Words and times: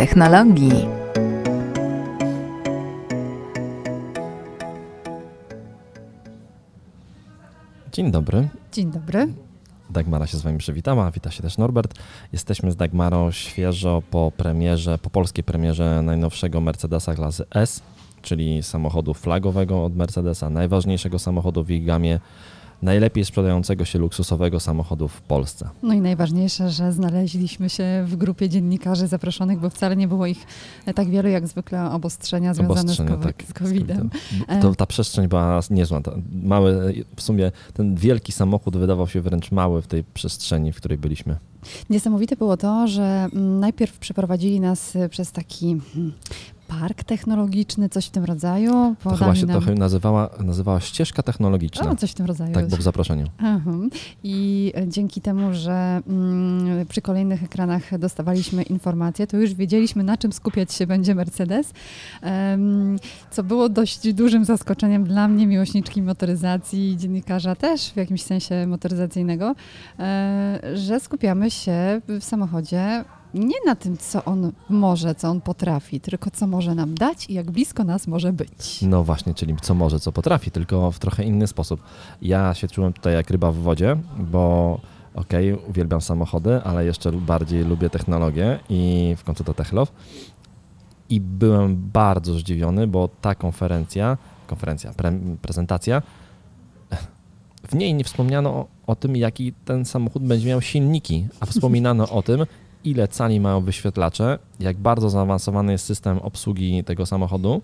technologii. 0.00 0.86
Dzień 7.92 8.10
dobry. 8.10 8.48
Dzień 8.72 8.90
dobry. 8.90 9.32
Dagmara 9.90 10.26
się 10.26 10.38
z 10.38 10.42
Wami 10.42 10.58
przywitała, 10.58 11.10
wita 11.10 11.30
się 11.30 11.42
też 11.42 11.58
Norbert. 11.58 11.94
Jesteśmy 12.32 12.72
z 12.72 12.76
Dagmarą 12.76 13.30
świeżo 13.30 14.02
po 14.10 14.32
premierze, 14.36 14.98
po 14.98 15.10
polskiej 15.10 15.44
premierze 15.44 16.02
najnowszego 16.02 16.60
Mercedesa 16.60 17.14
klasy 17.14 17.44
S, 17.54 17.82
czyli 18.22 18.62
samochodu 18.62 19.14
flagowego 19.14 19.84
od 19.84 19.96
Mercedesa, 19.96 20.50
najważniejszego 20.50 21.18
samochodu 21.18 21.64
w 21.64 21.70
ich 21.70 21.84
gamie, 21.84 22.20
najlepiej 22.82 23.24
sprzedającego 23.24 23.84
się 23.84 23.98
luksusowego 23.98 24.60
samochodu 24.60 25.08
w 25.08 25.20
Polsce. 25.20 25.68
No 25.82 25.94
i 25.94 26.00
najważniejsze, 26.00 26.70
że 26.70 26.92
znaleźliśmy 26.92 27.70
się 27.70 28.04
w 28.06 28.16
grupie 28.16 28.48
dziennikarzy 28.48 29.06
zaproszonych, 29.06 29.60
bo 29.60 29.70
wcale 29.70 29.96
nie 29.96 30.08
było 30.08 30.26
ich 30.26 30.46
tak 30.94 31.10
wielu 31.10 31.28
jak 31.28 31.48
zwykle 31.48 31.90
obostrzenia 31.90 32.54
związane 32.54 32.80
Obostrzenia, 32.80 33.16
z, 33.16 33.22
tak, 33.22 33.42
z 33.48 33.52
COVID-em. 33.52 34.10
Z 34.58 34.62
to, 34.62 34.74
ta 34.74 34.86
przestrzeń 34.86 35.28
była 35.28 35.60
niezła. 35.70 36.00
Mały, 36.42 36.94
w 37.16 37.22
sumie 37.22 37.52
ten 37.74 37.94
wielki 37.94 38.32
samochód 38.32 38.76
wydawał 38.76 39.08
się 39.08 39.20
wręcz 39.20 39.52
mały 39.52 39.82
w 39.82 39.86
tej 39.86 40.04
przestrzeni, 40.04 40.72
w 40.72 40.76
której 40.76 40.98
byliśmy. 40.98 41.36
Niesamowite 41.90 42.36
było 42.36 42.56
to, 42.56 42.88
że 42.88 43.28
mm, 43.32 43.60
najpierw 43.60 43.98
przeprowadzili 43.98 44.60
nas 44.60 44.92
przez 45.10 45.32
taki 45.32 45.80
hmm, 45.94 46.12
park 46.78 47.04
technologiczny, 47.04 47.88
coś 47.88 48.06
w 48.06 48.10
tym 48.10 48.24
rodzaju. 48.24 48.96
To 49.02 49.10
chyba 49.10 49.34
się 49.34 49.46
nam... 49.46 49.56
trochę 49.56 49.74
nazywała, 49.74 50.30
nazywała 50.40 50.80
ścieżka 50.80 51.22
technologiczna. 51.22 51.90
O, 51.90 51.96
coś 51.96 52.10
w 52.10 52.14
tym 52.14 52.26
rodzaju. 52.26 52.54
Tak, 52.54 52.68
bo 52.68 52.76
w 52.76 52.82
zaproszeniu. 52.82 53.26
Aha. 53.38 53.70
I 54.22 54.72
dzięki 54.86 55.20
temu, 55.20 55.48
że 55.52 56.02
mm, 56.08 56.86
przy 56.86 57.02
kolejnych 57.02 57.42
ekranach 57.42 57.98
dostawaliśmy 57.98 58.62
informacje, 58.62 59.26
to 59.26 59.36
już 59.36 59.54
wiedzieliśmy, 59.54 60.02
na 60.02 60.16
czym 60.16 60.32
skupiać 60.32 60.72
się 60.72 60.86
będzie 60.86 61.14
Mercedes, 61.14 61.72
um, 62.22 62.98
co 63.30 63.42
było 63.42 63.68
dość 63.68 64.12
dużym 64.12 64.44
zaskoczeniem 64.44 65.04
dla 65.04 65.28
mnie, 65.28 65.46
miłośniczki 65.46 66.02
motoryzacji, 66.02 66.96
dziennikarza 66.96 67.56
też 67.56 67.90
w 67.90 67.96
jakimś 67.96 68.22
sensie 68.22 68.66
motoryzacyjnego, 68.66 69.54
e, 69.98 70.60
że 70.74 71.00
skupiamy 71.00 71.50
się 71.50 72.00
w 72.08 72.24
samochodzie 72.24 73.04
nie 73.34 73.56
na 73.66 73.76
tym, 73.76 73.96
co 73.96 74.24
on 74.24 74.52
może, 74.68 75.14
co 75.14 75.28
on 75.28 75.40
potrafi, 75.40 76.00
tylko 76.00 76.30
co 76.30 76.46
może 76.46 76.74
nam 76.74 76.94
dać 76.94 77.30
i 77.30 77.34
jak 77.34 77.50
blisko 77.50 77.84
nas 77.84 78.06
może 78.06 78.32
być. 78.32 78.82
No 78.82 79.04
właśnie, 79.04 79.34
czyli 79.34 79.56
co 79.62 79.74
może, 79.74 80.00
co 80.00 80.12
potrafi, 80.12 80.50
tylko 80.50 80.92
w 80.92 80.98
trochę 80.98 81.24
inny 81.24 81.46
sposób. 81.46 81.82
Ja 82.22 82.54
się 82.54 82.68
czułem 82.68 82.92
tutaj 82.92 83.14
jak 83.14 83.30
ryba 83.30 83.52
w 83.52 83.56
wodzie, 83.56 83.96
bo 84.18 84.80
okej, 85.14 85.52
okay, 85.52 85.68
uwielbiam 85.68 86.00
samochody, 86.00 86.62
ale 86.64 86.84
jeszcze 86.84 87.12
bardziej 87.12 87.64
lubię 87.64 87.90
technologię 87.90 88.58
i 88.68 89.14
w 89.18 89.24
końcu 89.24 89.44
to 89.44 89.54
Techlove. 89.54 89.92
I 91.08 91.20
byłem 91.20 91.90
bardzo 91.92 92.34
zdziwiony, 92.34 92.86
bo 92.86 93.08
ta 93.20 93.34
konferencja, 93.34 94.18
konferencja, 94.46 94.92
pre, 94.92 95.12
prezentacja, 95.42 96.02
w 97.68 97.74
niej 97.74 97.94
nie 97.94 98.04
wspomniano 98.04 98.50
o, 98.50 98.66
o, 98.86 98.96
tym, 98.96 99.16
jaki 99.16 99.52
ten 99.64 99.84
samochód 99.84 100.22
będzie 100.22 100.48
miał 100.48 100.60
silniki, 100.60 101.28
a 101.40 101.46
wspominano 101.46 102.08
o 102.08 102.22
tym, 102.22 102.46
ile 102.84 103.08
cali 103.08 103.40
mają 103.40 103.60
wyświetlacze, 103.60 104.38
jak 104.60 104.76
bardzo 104.76 105.10
zaawansowany 105.10 105.72
jest 105.72 105.84
system 105.86 106.18
obsługi 106.18 106.84
tego 106.84 107.06
samochodu 107.06 107.62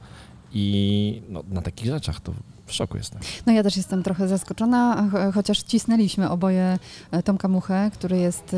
i 0.53 1.23
no, 1.29 1.43
na 1.49 1.63
takich 1.63 1.87
rzeczach 1.87 2.21
to 2.21 2.33
w 2.67 2.73
szoku 2.73 2.97
jestem. 2.97 3.21
No 3.47 3.53
ja 3.53 3.63
też 3.63 3.77
jestem 3.77 4.03
trochę 4.03 4.29
zaskoczona, 4.29 5.09
chociaż 5.35 5.63
cisnęliśmy 5.63 6.31
oboje 6.31 6.79
e, 7.11 7.23
Tomka 7.23 7.49
Muchę, 7.49 7.91
który 7.95 8.19
jest 8.19 8.57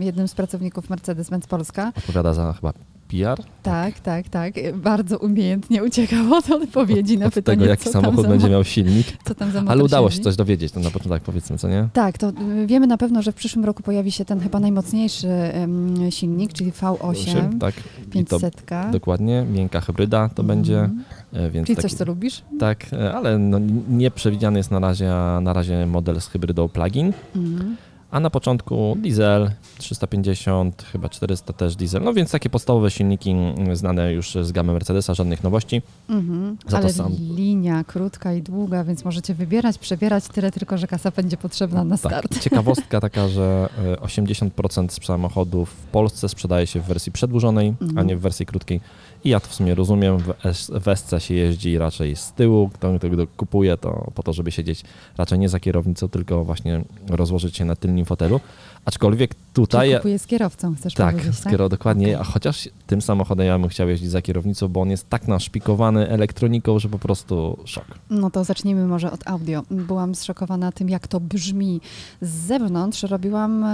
jednym 0.00 0.28
z 0.28 0.34
pracowników 0.34 0.90
Mercedes-Benz 0.90 1.46
Polska. 1.46 1.92
Odpowiada 1.96 2.34
za 2.34 2.52
chyba 2.52 2.72
PR? 3.10 3.44
Tak, 3.62 4.00
tak, 4.00 4.28
tak. 4.28 4.54
Bardzo 4.74 5.18
umiejętnie 5.18 5.84
uciekał 5.84 6.34
od 6.34 6.50
odpowiedzi 6.50 7.14
od, 7.14 7.20
na 7.20 7.26
od 7.26 7.34
pytanie, 7.34 7.58
tego, 7.58 7.70
jaki 7.70 7.88
samochód 7.88 8.26
będzie 8.26 8.48
miał 8.48 8.64
silnik. 8.64 9.06
Co 9.28 9.34
tam 9.34 9.50
za 9.50 9.62
Ale 9.66 9.84
udało 9.84 10.10
się 10.10 10.20
coś 10.20 10.36
dowiedzieć, 10.36 10.72
to 10.72 10.80
na 10.80 10.90
początek 10.90 11.22
powiedzmy, 11.22 11.58
co 11.58 11.68
nie? 11.68 11.88
Tak, 11.92 12.18
to 12.18 12.28
y, 12.28 12.66
wiemy 12.66 12.86
na 12.86 12.98
pewno, 12.98 13.22
że 13.22 13.32
w 13.32 13.34
przyszłym 13.34 13.64
roku 13.64 13.82
pojawi 13.82 14.12
się 14.12 14.24
ten 14.24 14.40
chyba 14.40 14.60
najmocniejszy 14.60 15.28
um, 15.60 16.10
silnik, 16.10 16.52
czyli 16.52 16.72
V8 16.72 17.58
tak. 17.58 17.74
500. 18.10 18.62
dokładnie, 18.92 19.46
miękka 19.52 19.80
hybryda 19.80 20.28
to 20.28 20.42
mm. 20.42 20.56
będzie. 20.56 20.90
E, 21.32 21.50
więc 21.50 21.66
czyli 21.66 21.76
taki, 21.76 21.88
coś, 21.88 21.98
co 21.98 22.04
lubisz? 22.04 22.42
Tak, 22.58 22.86
e, 22.92 23.14
ale 23.14 23.38
no, 23.38 23.58
nie 23.88 24.10
przewidziany 24.10 24.58
jest 24.58 24.70
na 24.70 24.78
razie, 24.78 25.12
na 25.42 25.52
razie 25.52 25.86
model 25.86 26.20
z 26.20 26.28
hybrydą 26.28 26.68
plug-in. 26.68 27.12
Mm 27.36 27.76
a 28.10 28.20
na 28.20 28.30
początku 28.30 28.96
diesel 29.02 29.50
350, 29.78 30.82
chyba 30.92 31.08
400 31.08 31.52
też 31.52 31.76
diesel, 31.76 32.02
no 32.02 32.14
więc 32.14 32.30
takie 32.30 32.50
podstawowe 32.50 32.90
silniki 32.90 33.30
mm, 33.30 33.76
znane 33.76 34.12
już 34.12 34.34
z 34.42 34.52
gamy 34.52 34.72
Mercedesa, 34.72 35.14
żadnych 35.14 35.42
nowości. 35.42 35.82
Mhm, 36.08 36.56
ale 36.72 36.92
sam... 36.92 37.12
linia 37.36 37.84
krótka 37.84 38.32
i 38.32 38.42
długa, 38.42 38.84
więc 38.84 39.04
możecie 39.04 39.34
wybierać, 39.34 39.78
przebierać 39.78 40.28
tyle 40.28 40.50
tylko, 40.50 40.78
że 40.78 40.86
kasa 40.86 41.10
będzie 41.10 41.36
potrzebna 41.36 41.84
na 41.84 41.98
tak. 41.98 42.12
start. 42.12 42.38
Ciekawostka 42.44 43.00
taka, 43.00 43.28
że 43.28 43.68
80% 44.00 44.84
e, 44.84 45.06
samochodów 45.06 45.70
w 45.70 45.86
Polsce 45.86 46.28
sprzedaje 46.28 46.66
się 46.66 46.80
w 46.80 46.84
wersji 46.84 47.12
przedłużonej, 47.12 47.68
mhm. 47.68 47.98
a 47.98 48.02
nie 48.02 48.16
w 48.16 48.20
wersji 48.20 48.46
krótkiej. 48.46 48.80
I 49.24 49.28
ja 49.28 49.40
to 49.40 49.48
w 49.48 49.54
sumie 49.54 49.74
rozumiem, 49.74 50.18
w, 50.18 50.96
SC 50.96 51.14
się 51.18 51.34
jeździ 51.34 51.78
raczej 51.78 52.16
z 52.16 52.32
tyłu, 52.32 52.68
kto, 52.68 52.98
kto 52.98 53.26
kupuje 53.36 53.76
to 53.76 54.10
po 54.14 54.22
to, 54.22 54.32
żeby 54.32 54.50
siedzieć 54.50 54.84
raczej 55.16 55.38
nie 55.38 55.48
za 55.48 55.60
kierownicą, 55.60 56.08
tylko 56.08 56.44
właśnie 56.44 56.84
rozłożyć 57.08 57.56
się 57.56 57.64
na 57.64 57.76
tylnym 58.00 58.04
fotelu. 58.06 58.40
Aczkolwiek 58.84 59.34
tutaj... 59.52 59.88
Czyli 59.88 59.96
kupuje 59.96 60.18
z 60.18 60.26
kierowcą, 60.26 60.74
chcesz 60.74 60.94
tak, 60.94 61.16
powiedzieć, 61.16 61.40
tak? 61.40 61.68
Dokładnie. 61.68 62.06
Okay. 62.08 62.20
A 62.20 62.24
chociaż 62.24 62.68
tym 62.86 63.02
samochodem 63.02 63.46
ja 63.46 63.58
bym 63.58 63.68
chciał 63.68 63.88
jeździć 63.88 64.10
za 64.10 64.22
kierownicą, 64.22 64.68
bo 64.68 64.80
on 64.80 64.90
jest 64.90 65.08
tak 65.08 65.28
naszpikowany 65.28 66.08
elektroniką, 66.08 66.78
że 66.78 66.88
po 66.88 66.98
prostu 66.98 67.58
szok. 67.64 67.84
No 68.10 68.30
to 68.30 68.44
zacznijmy 68.44 68.86
może 68.86 69.12
od 69.12 69.28
audio. 69.28 69.62
Byłam 69.70 70.14
zszokowana 70.14 70.72
tym, 70.72 70.88
jak 70.88 71.08
to 71.08 71.20
brzmi 71.20 71.80
z 72.20 72.30
zewnątrz. 72.30 73.02
Robiłam 73.02 73.64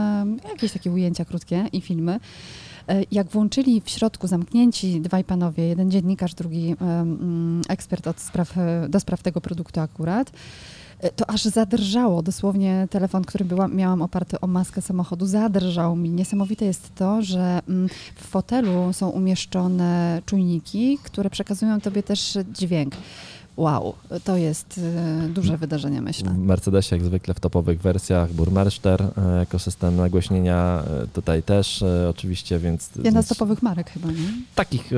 jakieś 0.49 0.73
takie 0.73 0.91
ujęcia 0.91 1.25
krótkie 1.25 1.69
i 1.73 1.81
filmy. 1.81 2.21
E, 2.89 3.03
jak 3.13 3.27
włączyli 3.27 3.81
w 3.81 3.91
środku 3.91 4.27
zamknięci 4.27 5.01
dwaj 5.01 5.25
panowie, 5.25 5.69
jeden 5.69 5.91
dziennikarz, 5.91 6.35
drugi 6.35 6.77
um, 6.81 7.63
ekspert 7.69 8.07
od 8.07 8.21
spraw, 8.21 8.59
e, 8.59 8.89
do 8.89 9.01
spraw 9.01 9.23
tego 9.23 9.41
produktu 9.41 9.81
akurat, 9.81 10.33
to 11.17 11.31
aż 11.31 11.45
zadrżało. 11.45 12.23
Dosłownie 12.23 12.89
telefon, 12.91 13.25
który 13.25 13.45
była, 13.45 13.69
miałam 13.69 14.03
oparty 14.03 14.41
o 14.41 14.47
maskę 14.47 14.83
samochodu, 14.83 15.27
zadrżał 15.27 15.97
mi. 15.97 16.11
Niesamowite 16.11 16.65
jest 16.65 16.95
to, 16.95 17.23
że 17.23 17.61
w 18.17 18.27
fotelu 18.27 18.93
są 18.93 19.09
umieszczone 19.09 20.23
czujniki, 20.27 20.99
które 21.03 21.31
przekazują 21.31 21.81
tobie 21.81 22.03
też 22.03 22.39
dźwięk. 22.53 22.95
Wow, 23.57 23.95
to 24.25 24.37
jest 24.37 24.79
y, 25.27 25.29
duże 25.29 25.57
wydarzenie, 25.57 26.01
myślę. 26.01 26.35
Mercedesie 26.35 26.97
jak 26.97 27.05
zwykle 27.05 27.35
w 27.35 27.41
topowych 27.41 27.81
wersjach, 27.81 28.33
Burmeister 28.33 29.03
e, 29.03 29.39
jako 29.39 29.59
system 29.59 29.97
nagłośnienia, 29.97 30.83
e, 31.03 31.07
tutaj 31.07 31.43
też 31.43 31.85
oczywiście, 32.11 32.59
więc... 32.59 32.91
Jedna 33.05 33.23
z 33.23 33.29
topowych 33.29 33.63
marek 33.63 33.91
chyba, 33.91 34.09
nie? 34.09 34.33
Takich, 34.55 34.91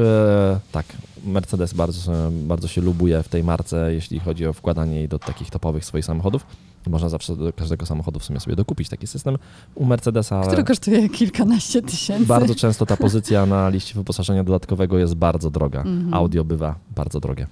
tak. 0.72 0.86
Mercedes 1.24 1.74
bardzo, 1.74 2.12
bardzo 2.32 2.68
się 2.68 2.80
lubuje 2.80 3.22
w 3.22 3.28
tej 3.28 3.44
marce, 3.44 3.94
jeśli 3.94 4.20
chodzi 4.20 4.46
o 4.46 4.52
wkładanie 4.52 4.96
jej 4.96 5.08
do 5.08 5.18
takich 5.18 5.50
topowych 5.50 5.84
swoich 5.84 6.04
samochodów. 6.04 6.46
Można 6.86 7.08
zawsze 7.08 7.36
do 7.36 7.52
każdego 7.52 7.86
samochodu 7.86 8.18
w 8.18 8.24
sumie 8.24 8.40
sobie 8.40 8.56
dokupić 8.56 8.88
taki 8.88 9.06
system 9.06 9.36
u 9.74 9.84
Mercedesa. 9.84 10.42
Który 10.42 10.64
kosztuje 10.64 11.08
kilkanaście 11.08 11.82
tysięcy. 11.82 12.26
Bardzo 12.26 12.54
często 12.54 12.86
ta 12.86 12.96
pozycja 13.06 13.46
na 13.46 13.68
liście 13.68 13.94
wyposażenia 13.94 14.44
dodatkowego 14.44 14.98
jest 14.98 15.14
bardzo 15.14 15.50
droga. 15.50 15.82
-hmm. 15.82 16.14
Audio 16.14 16.44
bywa 16.44 16.74
bardzo 16.96 17.20
drogie. 17.20 17.46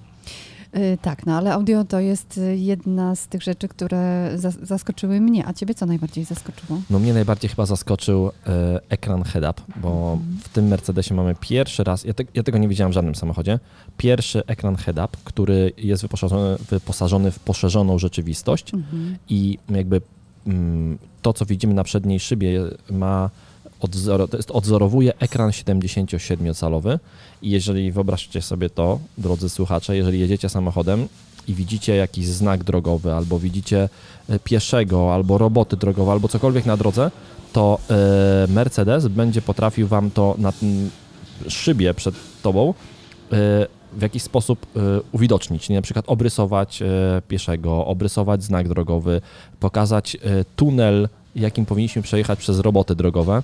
Y, 0.75 0.97
tak, 1.01 1.25
no 1.25 1.37
ale 1.37 1.53
audio 1.53 1.83
to 1.83 1.99
jest 1.99 2.37
y, 2.37 2.57
jedna 2.57 3.15
z 3.15 3.27
tych 3.27 3.43
rzeczy, 3.43 3.67
które 3.67 4.31
zaskoczyły 4.61 5.21
mnie. 5.21 5.47
A 5.47 5.53
ciebie 5.53 5.75
co 5.75 5.85
najbardziej 5.85 6.23
zaskoczyło? 6.23 6.81
No 6.89 6.99
mnie 6.99 7.13
najbardziej 7.13 7.49
chyba 7.49 7.65
zaskoczył 7.65 8.27
e, 8.47 8.79
ekran 8.89 9.23
head-up, 9.23 9.61
bo 9.75 10.13
mhm. 10.13 10.37
w 10.43 10.49
tym 10.49 10.67
Mercedesie 10.67 11.13
mamy 11.13 11.35
pierwszy 11.39 11.83
raz, 11.83 12.03
ja, 12.03 12.13
te, 12.13 12.23
ja, 12.33 12.43
tego 12.43 12.57
nie 12.57 12.67
widziałem 12.67 12.91
w 12.91 12.93
żadnym 12.93 13.15
samochodzie, 13.15 13.59
pierwszy 13.97 14.45
ekran 14.45 14.75
head-up, 14.75 15.17
który 15.23 15.71
jest 15.77 16.01
wyposażony, 16.01 16.57
wyposażony 16.69 17.31
w 17.31 17.39
poszerzoną 17.39 17.99
rzeczywistość 17.99 18.73
mhm. 18.73 19.17
i 19.29 19.59
jakby 19.69 20.01
mm, 20.47 20.97
to, 21.21 21.33
co 21.33 21.45
widzimy 21.45 21.73
na 21.73 21.83
przedniej 21.83 22.19
szybie 22.19 22.63
ma 22.89 23.29
odzoro, 23.79 24.27
odzorowuje 24.49 25.13
ekran 25.19 25.49
77-calowy 25.49 26.99
i 27.41 27.49
jeżeli 27.49 27.91
wyobraźcie 27.91 28.41
sobie 28.41 28.69
to, 28.69 28.99
drodzy 29.17 29.49
słuchacze, 29.49 29.97
jeżeli 29.97 30.19
jedziecie 30.19 30.49
samochodem 30.49 31.07
i 31.47 31.53
widzicie 31.53 31.95
jakiś 31.95 32.27
znak 32.27 32.63
drogowy, 32.63 33.13
albo 33.13 33.39
widzicie 33.39 33.89
e, 34.29 34.39
pieszego, 34.39 35.13
albo 35.13 35.37
roboty 35.37 35.77
drogowe, 35.77 36.11
albo 36.11 36.27
cokolwiek 36.27 36.65
na 36.65 36.77
drodze, 36.77 37.11
to 37.53 37.79
e, 37.89 38.47
Mercedes 38.51 39.07
będzie 39.07 39.41
potrafił 39.41 39.87
Wam 39.87 40.11
to 40.11 40.35
na 40.37 40.53
szybie 41.47 41.93
przed 41.93 42.15
Tobą 42.41 42.69
e, 42.69 42.73
w 43.93 44.01
jakiś 44.01 44.23
sposób 44.23 44.65
uwidocznić, 45.11 45.69
nie? 45.69 45.75
na 45.75 45.81
przykład 45.81 46.05
obrysować 46.07 46.83
pieszego, 47.27 47.85
obrysować 47.85 48.43
znak 48.43 48.67
drogowy, 48.67 49.21
pokazać 49.59 50.17
tunel, 50.55 51.09
jakim 51.35 51.65
powinniśmy 51.65 52.01
przejechać 52.01 52.39
przez 52.39 52.59
roboty 52.59 52.95
drogowe 52.95 53.43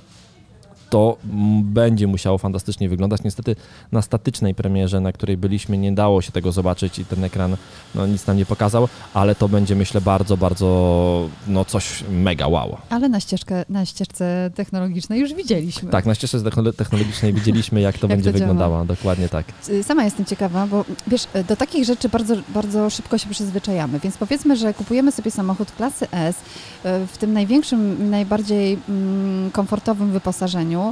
to 0.93 1.17
będzie 1.63 2.07
musiało 2.07 2.37
fantastycznie 2.37 2.89
wyglądać. 2.89 3.23
Niestety 3.23 3.55
na 3.91 4.01
statycznej 4.01 4.55
premierze, 4.55 4.99
na 4.99 5.11
której 5.11 5.37
byliśmy, 5.37 5.77
nie 5.77 5.91
dało 5.91 6.21
się 6.21 6.31
tego 6.31 6.51
zobaczyć 6.51 6.99
i 6.99 7.05
ten 7.05 7.23
ekran 7.23 7.57
no, 7.95 8.07
nic 8.07 8.27
nam 8.27 8.37
nie 8.37 8.45
pokazał, 8.45 8.87
ale 9.13 9.35
to 9.35 9.49
będzie 9.49 9.75
myślę 9.75 10.01
bardzo, 10.01 10.37
bardzo 10.37 11.29
no 11.47 11.65
coś 11.65 12.03
mega 12.09 12.47
wow. 12.47 12.77
Ale 12.89 13.09
na, 13.09 13.19
ścieżkę, 13.19 13.65
na 13.69 13.85
ścieżce 13.85 14.51
technologicznej 14.55 15.19
już 15.19 15.33
widzieliśmy. 15.33 15.89
Tak, 15.89 16.05
na 16.05 16.15
ścieżce 16.15 16.51
technologicznej 16.77 17.33
widzieliśmy, 17.33 17.81
jak 17.81 17.97
to 17.97 18.07
Jak 18.07 18.17
będzie 18.17 18.33
to 18.33 18.39
wyglądało. 18.39 18.85
Dokładnie 18.85 19.29
tak. 19.29 19.45
Sama 19.83 20.03
jestem 20.03 20.25
ciekawa, 20.25 20.67
bo 20.67 20.85
wiesz, 21.07 21.27
do 21.47 21.55
takich 21.55 21.85
rzeczy 21.85 22.09
bardzo, 22.09 22.35
bardzo 22.49 22.89
szybko 22.89 23.17
się 23.17 23.29
przyzwyczajamy, 23.29 23.99
więc 23.99 24.17
powiedzmy, 24.17 24.57
że 24.57 24.73
kupujemy 24.73 25.11
sobie 25.11 25.31
samochód 25.31 25.71
klasy 25.71 26.07
S 26.11 26.35
y, 26.35 27.07
w 27.07 27.17
tym 27.17 27.33
największym, 27.33 28.09
najbardziej 28.09 28.79
mm, 28.89 29.51
komfortowym 29.51 30.11
wyposażeniu 30.11 30.82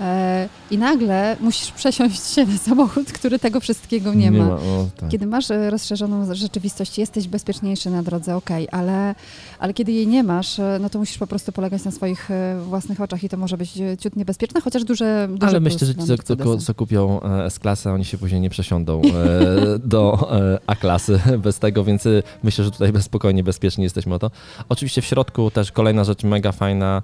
e, 0.00 0.48
i 0.70 0.78
nagle 0.78 1.36
musisz 1.40 1.70
przesiąść 1.70 2.26
się 2.34 2.46
na 2.46 2.58
samochód, 2.58 3.12
który 3.12 3.38
tego 3.38 3.60
wszystkiego 3.60 4.14
nie, 4.14 4.30
ma. 4.30 4.44
o, 4.44 4.86
tak. 4.96 5.08
Kiedy 5.08 5.26
masz 5.26 5.50
e, 5.50 5.70
rozszerzoną 5.70 6.34
rzeczywistość, 6.34 6.98
jesteś 6.98 7.28
bezpieczniejszy 7.28 7.90
na 7.90 8.02
drodze, 8.02 8.36
okej, 8.36 8.68
ale, 8.72 9.14
ale 9.58 9.74
kiedy 9.74 9.92
jej 9.92 10.06
nie 10.06 10.22
masz, 10.22 10.58
e, 10.58 10.78
no 10.80 10.90
to 10.90 10.98
musisz 10.98 11.18
po 11.18 11.26
prostu 11.26 11.52
polegać 11.52 11.84
na 11.84 11.90
swoich 11.90 12.28
własnych 12.64 13.00
oczach 13.00 13.24
i 13.24 13.28
to 13.28 13.36
może 13.36 13.56
być 13.56 13.72
ciut 14.00 14.16
niebezpieczne, 14.16 14.60
chociaż 14.60 14.84
duże, 14.84 15.28
duże 15.30 15.46
Ale 15.46 15.60
myślę, 15.60 15.86
że 15.86 15.94
ci, 15.94 16.00
co, 16.24 16.36
co, 16.36 16.58
co 16.58 16.74
kupią 16.74 17.20
S-klasę, 17.22 17.92
oni 17.92 18.04
się 18.04 18.18
później 18.18 18.40
nie 18.40 18.50
przesiądą 18.50 19.02
do 19.84 20.28
A-klasy 20.66 21.20
bez 21.44 21.58
tego, 21.58 21.84
więc 21.84 22.04
myślę, 22.42 22.64
że 22.64 22.70
tutaj 22.70 22.92
spokojnie, 23.02 23.44
bezpiecznie 23.44 23.84
jesteśmy 23.84 24.14
o 24.14 24.18
to. 24.18 24.30
Oczywiście 24.68 25.02
w 25.02 25.04
środku 25.04 25.50
też 25.50 25.72
kolejna 25.72 26.04
rzecz 26.04 26.24
mega 26.24 26.52
fajna, 26.52 27.02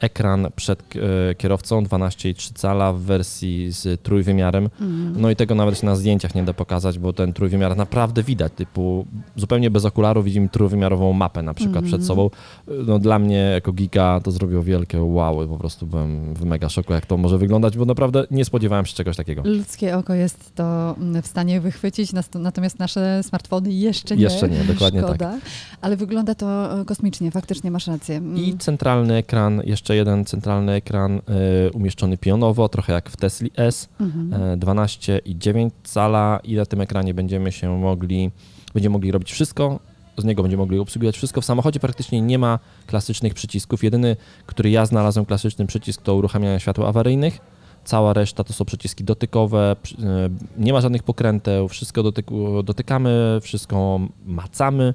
ekran 0.00 0.48
przed 0.56 0.82
e, 1.30 1.34
kierowcą 1.34 1.82
12,3 1.82 2.52
cala 2.54 2.92
w 2.92 3.00
wersji 3.00 3.72
z 3.72 4.02
trójwymiarem. 4.02 4.64
Mhm. 4.64 5.14
No 5.20 5.30
i 5.30 5.36
tego 5.36 5.54
nawet 5.54 5.78
się 5.78 5.86
na 5.86 5.96
zdjęciach 5.96 6.34
nie 6.34 6.42
da 6.42 6.52
pokazać, 6.54 6.98
bo 6.98 7.12
ten 7.12 7.32
trójwymiar 7.32 7.76
naprawdę 7.76 8.22
widać, 8.22 8.52
typu 8.56 9.06
zupełnie 9.36 9.70
bez 9.70 9.84
okularów 9.84 10.24
widzimy 10.24 10.48
trójwymiarową 10.48 11.12
mapę 11.12 11.42
na 11.42 11.54
przykład 11.54 11.76
Mhm. 11.76 11.92
przed 11.92 12.06
sobą. 12.06 12.30
No 12.86 12.98
dla 12.98 13.18
mnie 13.18 13.36
jako 13.36 13.72
geeka 13.72 14.20
to 14.24 14.30
zrobiło 14.30 14.62
wielkie 14.62 15.02
wow, 15.02 15.48
po 15.48 15.58
prostu 15.58 15.86
byłem 15.86 16.34
w 16.34 16.44
mega 16.44 16.68
szoku 16.68 16.92
jak 16.92 17.06
to 17.06 17.16
może 17.16 17.38
wyglądać, 17.38 17.76
bo 17.76 17.84
naprawdę 17.84 18.26
nie 18.30 18.44
spodziewałem 18.44 18.86
się 18.86 18.94
czegoś 18.94 19.16
takiego. 19.16 19.42
Ludzkie 19.44 19.96
oko 19.96 20.14
jest 20.14 20.54
to 20.54 20.94
mm, 20.98 21.22
w 21.22 21.26
stanie 21.26 21.60
wychwycić, 21.60 22.10
natomiast 22.34 22.78
nasze 22.78 23.22
smartfony 23.22 23.72
jeszcze 23.72 24.16
nie. 24.16 24.22
Jeszcze 24.22 24.48
nie, 24.48 24.58
dokładnie 24.58 25.00
tak. 25.00 25.08
Szkoda, 25.10 25.38
Ale 25.80 25.96
wygląda 25.96 26.34
to 26.34 26.80
e, 26.80 26.84
kosmicznie, 26.84 27.30
faktycznie 27.30 27.70
masz 27.70 27.86
rację. 27.86 28.16
Mm. 28.16 28.36
I 28.36 28.58
centralny 28.58 29.14
ekran, 29.14 29.41
jeszcze 29.64 29.96
jeden 29.96 30.24
centralny 30.24 30.72
ekran 30.72 31.16
y, 31.18 31.20
umieszczony 31.72 32.18
pionowo, 32.18 32.68
trochę 32.68 32.92
jak 32.92 33.10
w 33.10 33.16
Tesli 33.16 33.50
S, 33.56 33.88
Mhm. 34.00 34.42
e, 34.52 34.56
12,9 34.56 35.70
cala 35.84 36.40
i 36.44 36.54
na 36.54 36.66
tym 36.66 36.80
ekranie 36.80 37.14
będziemy 37.14 37.52
się 37.52 37.78
mogli, 37.78 38.30
będziemy 38.74 38.92
mogli 38.92 39.10
robić 39.12 39.32
wszystko, 39.32 39.78
z 40.18 40.24
niego 40.24 40.42
będziemy 40.42 40.62
mogli 40.62 40.78
obsługiwać 40.78 41.16
wszystko. 41.16 41.40
W 41.40 41.44
samochodzie 41.44 41.80
praktycznie 41.80 42.20
nie 42.20 42.38
ma 42.38 42.58
klasycznych 42.86 43.34
przycisków. 43.34 43.84
Jedyny, 43.84 44.16
który 44.46 44.70
ja 44.70 44.86
znalazłem 44.86 45.26
klasyczny 45.26 45.66
przycisk 45.66 46.02
to 46.02 46.14
uruchamianie 46.14 46.60
światła 46.60 46.88
awaryjnych. 46.88 47.38
Cała 47.84 48.12
reszta 48.12 48.44
to 48.44 48.52
są 48.52 48.64
przyciski 48.64 49.04
dotykowe, 49.04 49.76
e, 50.02 50.28
nie 50.58 50.72
ma 50.72 50.80
żadnych 50.80 51.02
pokręteł, 51.02 51.68
wszystko 51.68 52.02
dotyku, 52.02 52.62
dotykamy, 52.62 53.38
wszystko 53.42 54.00
macamy 54.26 54.84
e, 54.84 54.94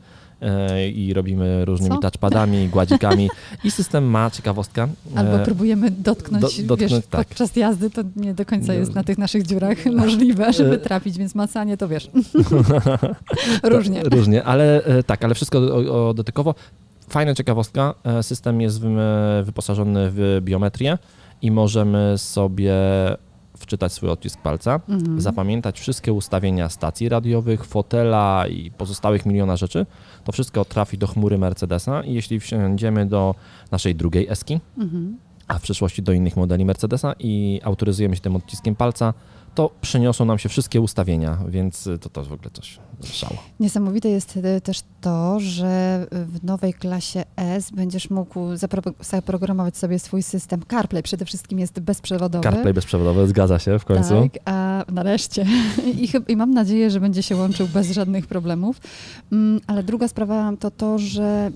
i 0.95 1.13
robimy 1.13 1.65
różnymi 1.65 1.95
Co? 1.95 2.01
touchpadami, 2.01 2.67
gładzikami. 2.73 3.29
I 3.63 3.71
system 3.71 4.03
ma 4.05 4.31
ciekawostka. 4.31 4.87
Albo 5.15 5.39
e, 5.41 5.45
próbujemy 5.45 5.91
dotknąć, 5.91 6.41
do- 6.61 6.67
dotknąć, 6.67 6.91
wiesz, 6.93 7.09
tak. 7.09 7.27
podczas 7.27 7.55
jazdy, 7.55 7.89
to 7.89 8.01
nie 8.15 8.33
do 8.33 8.45
końca 8.45 8.73
jest 8.73 8.95
na 8.95 9.03
tych 9.03 9.17
naszych 9.17 9.43
dziurach 9.47 9.85
możliwe, 10.01 10.53
żeby 10.53 10.75
E. 10.75 10.77
trafić, 10.77 11.17
więc 11.17 11.35
macanie 11.35 11.77
to 11.77 11.87
wiesz, 11.87 12.09
różnie. 13.63 14.01
To, 14.03 14.09
różnie, 14.09 14.43
ale 14.43 14.83
e, 14.83 15.03
tak, 15.03 15.23
ale 15.23 15.35
wszystko 15.35 15.59
o, 15.59 16.09
o 16.09 16.13
dotykowo. 16.13 16.55
Fajna 17.09 17.33
ciekawostka, 17.35 17.93
e, 18.03 18.23
system 18.23 18.61
jest 18.61 18.81
wy- 18.81 18.89
wyposażony 19.43 20.09
w 20.11 20.39
biometrię 20.41 20.97
i 21.41 21.51
możemy 21.51 22.13
sobie 22.17 22.73
wczytać 23.59 23.93
swój 23.93 24.09
odcisk 24.09 24.41
palca, 24.41 24.79
Mhm. 24.89 25.21
zapamiętać 25.21 25.79
wszystkie 25.79 26.13
ustawienia 26.13 26.69
stacji 26.69 27.09
radiowych, 27.09 27.65
fotela 27.65 28.47
i 28.47 28.71
pozostałych 28.71 29.25
miliona 29.25 29.55
rzeczy. 29.57 29.85
To 30.23 30.31
wszystko 30.31 30.65
trafi 30.65 30.97
do 30.97 31.07
chmury 31.07 31.37
Mercedesa 31.37 32.03
i 32.03 32.13
jeśli 32.13 32.39
wsiądziemy 32.39 33.05
do 33.05 33.35
naszej 33.71 33.95
drugiej 33.95 34.27
eski, 34.29 34.59
Mhm. 34.77 35.17
a 35.47 35.57
w 35.59 35.61
przyszłości 35.61 36.01
do 36.01 36.11
innych 36.11 36.37
modeli 36.37 36.65
Mercedesa 36.65 37.13
i 37.19 37.61
autoryzujemy 37.63 38.15
się 38.15 38.21
tym 38.21 38.35
odciskiem 38.35 38.75
palca, 38.75 39.13
to 39.57 39.71
przyniosą 39.81 40.25
nam 40.25 40.39
się 40.39 40.49
wszystkie 40.49 40.81
ustawienia, 40.81 41.37
więc 41.47 41.87
y, 41.87 41.99
to 41.99 42.09
też 42.09 42.27
w 42.27 42.33
ogóle 42.33 42.49
coś 42.53 42.79
szał. 43.03 43.29
Niesamowite 43.59 44.09
jest 44.09 44.39
e, 44.43 44.61
też 44.61 44.81
to, 45.01 45.39
że 45.39 46.05
w 46.11 46.43
nowej 46.43 46.73
klasie 46.73 47.23
S 47.35 47.71
będziesz 47.71 48.09
mógł 48.09 48.39
zapro- 48.39 48.93
zaprogramować 49.01 49.77
sobie 49.77 49.99
swój 49.99 50.23
system 50.23 50.61
CarPlay. 50.71 51.03
Przede 51.03 51.25
wszystkim 51.25 51.59
jest 51.59 51.79
bezprzewodowy. 51.79 52.43
CarPlay 52.43 52.73
bezprzewodowy, 52.73 53.27
zgadza 53.27 53.59
się 53.59 53.79
w 53.79 53.85
końcu. 53.85 54.21
Tak, 54.21 54.41
a 54.45 54.85
nareszcie. 54.91 55.45
I, 56.03 56.09
I 56.27 56.35
mam 56.35 56.53
nadzieję, 56.53 56.91
że 56.91 56.99
będzie 56.99 57.23
się 57.23 57.35
łączył 57.35 57.67
bez 57.67 57.91
żadnych 57.91 58.27
problemów. 58.27 58.81
Mm, 59.31 59.61
Ale 59.67 59.83
druga 59.83 60.07
sprawa 60.07 60.53
to 60.59 60.71
to, 60.71 60.99
że 60.99 61.51